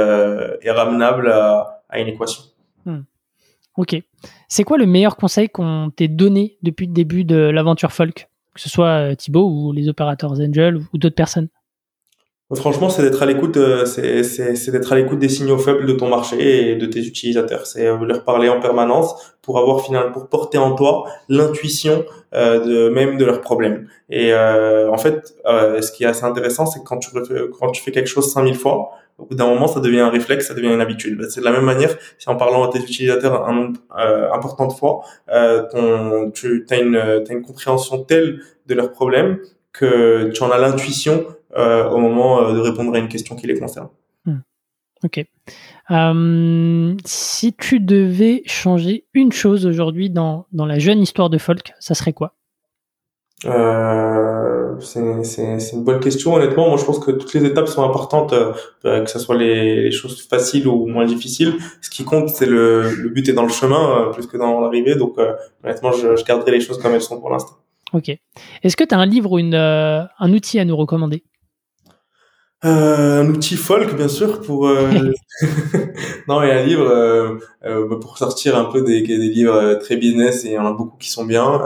[0.70, 2.44] ramenable à, à une équation.
[2.86, 3.00] Hmm.
[3.76, 3.96] Ok.
[4.48, 8.28] C'est quoi le meilleur conseil qu'on t'ait donné depuis le début de l'aventure folk?
[8.58, 11.48] Que ce soit euh, Thibaut ou les opérateurs Angel ou d'autres personnes
[12.56, 16.08] Franchement, c'est d'être à l'écoute, euh, c'est, d'être à l'écoute des signaux faibles de ton
[16.08, 17.68] marché et de tes utilisateurs.
[17.68, 22.04] C'est euh, leur parler en permanence pour avoir finalement, pour porter en toi l'intuition
[22.34, 23.88] même de leurs problèmes.
[24.10, 27.00] Et en fait, ce qui est assez intéressant, c'est quand
[27.58, 30.48] quand tu fais quelque chose 5000 fois, au bout d'un moment, ça devient un réflexe,
[30.48, 31.28] ça devient une habitude.
[31.30, 33.80] C'est de la même manière, si en parlant à tes utilisateurs un nombre
[34.34, 35.04] important de fois,
[35.72, 39.40] ton, tu as une, as une compréhension telle de leurs problèmes
[39.74, 41.26] que tu en as l'intuition
[41.56, 43.90] euh, au moment euh, de répondre à une question qui les concerne.
[44.26, 44.40] Hmm.
[45.04, 45.26] Ok.
[45.92, 51.74] Euh, si tu devais changer une chose aujourd'hui dans, dans la jeune histoire de folk,
[51.80, 52.34] ça serait quoi?
[53.46, 56.36] Euh, c'est une bonne question.
[56.36, 58.34] Honnêtement, moi je pense que toutes les étapes sont importantes,
[58.84, 61.56] que ce soit les, les, choses faciles ou moins difficiles.
[61.82, 64.96] Ce qui compte, c'est le, le but est dans le chemin plus que dans l'arrivée.
[64.96, 65.18] Donc
[65.64, 67.58] honnêtement, je, je garderai les choses comme elles sont pour l'instant.
[67.94, 68.10] Ok.
[68.64, 71.24] Est-ce que tu as un livre ou une, un outil à nous recommander?
[72.66, 74.90] Euh, un outil folk bien sûr pour euh...
[76.28, 79.76] non mais un livre euh, euh, bah, pour sortir un peu des, des livres euh,
[79.76, 81.62] très business et il y en a beaucoup qui sont bien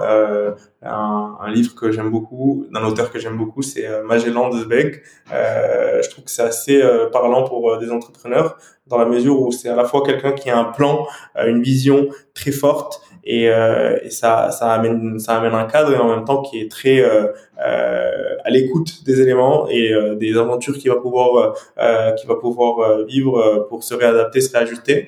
[0.84, 5.02] un, un, livre que j'aime beaucoup d'un auteur que j'aime beaucoup c'est Magellan de Zweig
[5.30, 6.82] je trouve que c'est assez
[7.12, 10.58] parlant pour des entrepreneurs dans la mesure où c'est à la fois quelqu'un qui a
[10.58, 11.06] un plan
[11.38, 15.98] une vision très forte et, euh, et, ça, ça amène ça amène un cadre et
[15.98, 17.28] en même temps qui est très euh,
[17.64, 22.36] euh, à l'écoute des éléments et euh, des aventures qu'il va pouvoir euh, qu'il va
[22.36, 25.08] pouvoir vivre pour se réadapter, se réajuster.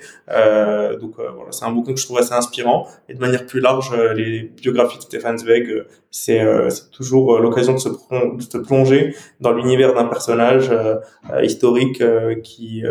[0.99, 3.91] donc voilà, c'est un bouquin que je trouve assez inspirant et de manière plus large,
[4.15, 5.62] les biographies de Stefan Zweig,
[6.11, 6.41] c'est
[6.91, 10.71] toujours l'occasion de se, plonger dans l'univers d'un personnage
[11.41, 12.01] historique
[12.43, 12.83] qui,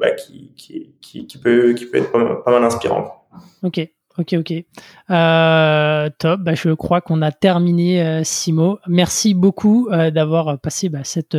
[0.00, 0.52] bah, qui,
[1.00, 2.12] qui, peut qui peut être
[2.44, 3.26] pas mal inspirant.
[3.62, 3.88] Ok.
[4.18, 4.52] Ok, ok.
[5.10, 6.40] Euh, top.
[6.40, 8.78] Bah, je crois qu'on a terminé, euh, Simo.
[8.86, 11.36] Merci beaucoup euh, d'avoir passé bah, cette,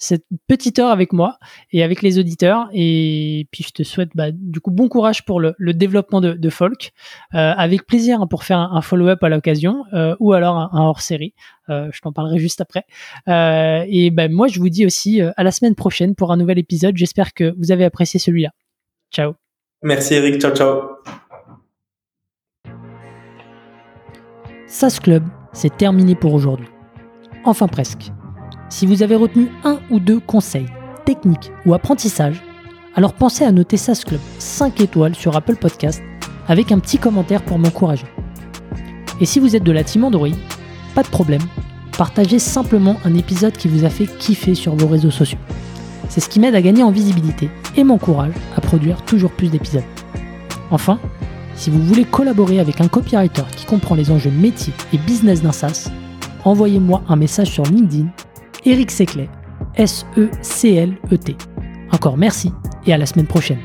[0.00, 1.38] cette petite heure avec moi
[1.70, 2.68] et avec les auditeurs.
[2.72, 6.32] Et puis, je te souhaite bah, du coup bon courage pour le, le développement de,
[6.32, 6.92] de Folk.
[7.30, 9.84] avec plaisir hein, pour faire un, follow-up à l'occasion
[10.18, 11.34] ou alors un, hors-série.
[11.68, 12.84] je t'en parlerai juste après.
[13.28, 16.96] et ben moi, je vous dis aussi à la semaine prochaine pour un nouvel épisode.
[16.96, 18.50] J'espère que vous avez apprécié celui-là.
[19.12, 19.34] Ciao.
[19.82, 20.40] Merci Eric.
[20.40, 20.82] Ciao, ciao.
[24.66, 26.68] SAS Club, c'est terminé pour aujourd'hui.
[27.44, 28.12] Enfin presque.
[28.70, 30.68] Si vous avez retenu un ou deux conseils,
[31.04, 32.40] techniques ou apprentissages,
[32.94, 36.00] alors pensez à noter SAS Club 5 étoiles sur Apple Podcast
[36.46, 38.06] avec un petit commentaire pour m'encourager.
[39.20, 40.28] Et si vous êtes de la team Android,
[40.94, 41.42] pas de problème,
[41.98, 45.38] partagez simplement un épisode qui vous a fait kiffer sur vos réseaux sociaux.
[46.08, 49.82] C'est ce qui m'aide à gagner en visibilité et m'encourage à produire toujours plus d'épisodes.
[50.70, 51.00] Enfin,
[51.56, 55.52] si vous voulez collaborer avec un copywriter qui comprend les enjeux métiers et business d'un
[55.52, 55.90] SaaS,
[56.44, 58.06] envoyez-moi un message sur LinkedIn,
[58.64, 59.28] Eric Seclet,
[59.76, 61.36] S-E-C-L-E-T.
[61.92, 62.52] Encore merci
[62.86, 63.58] et à la semaine prochaine.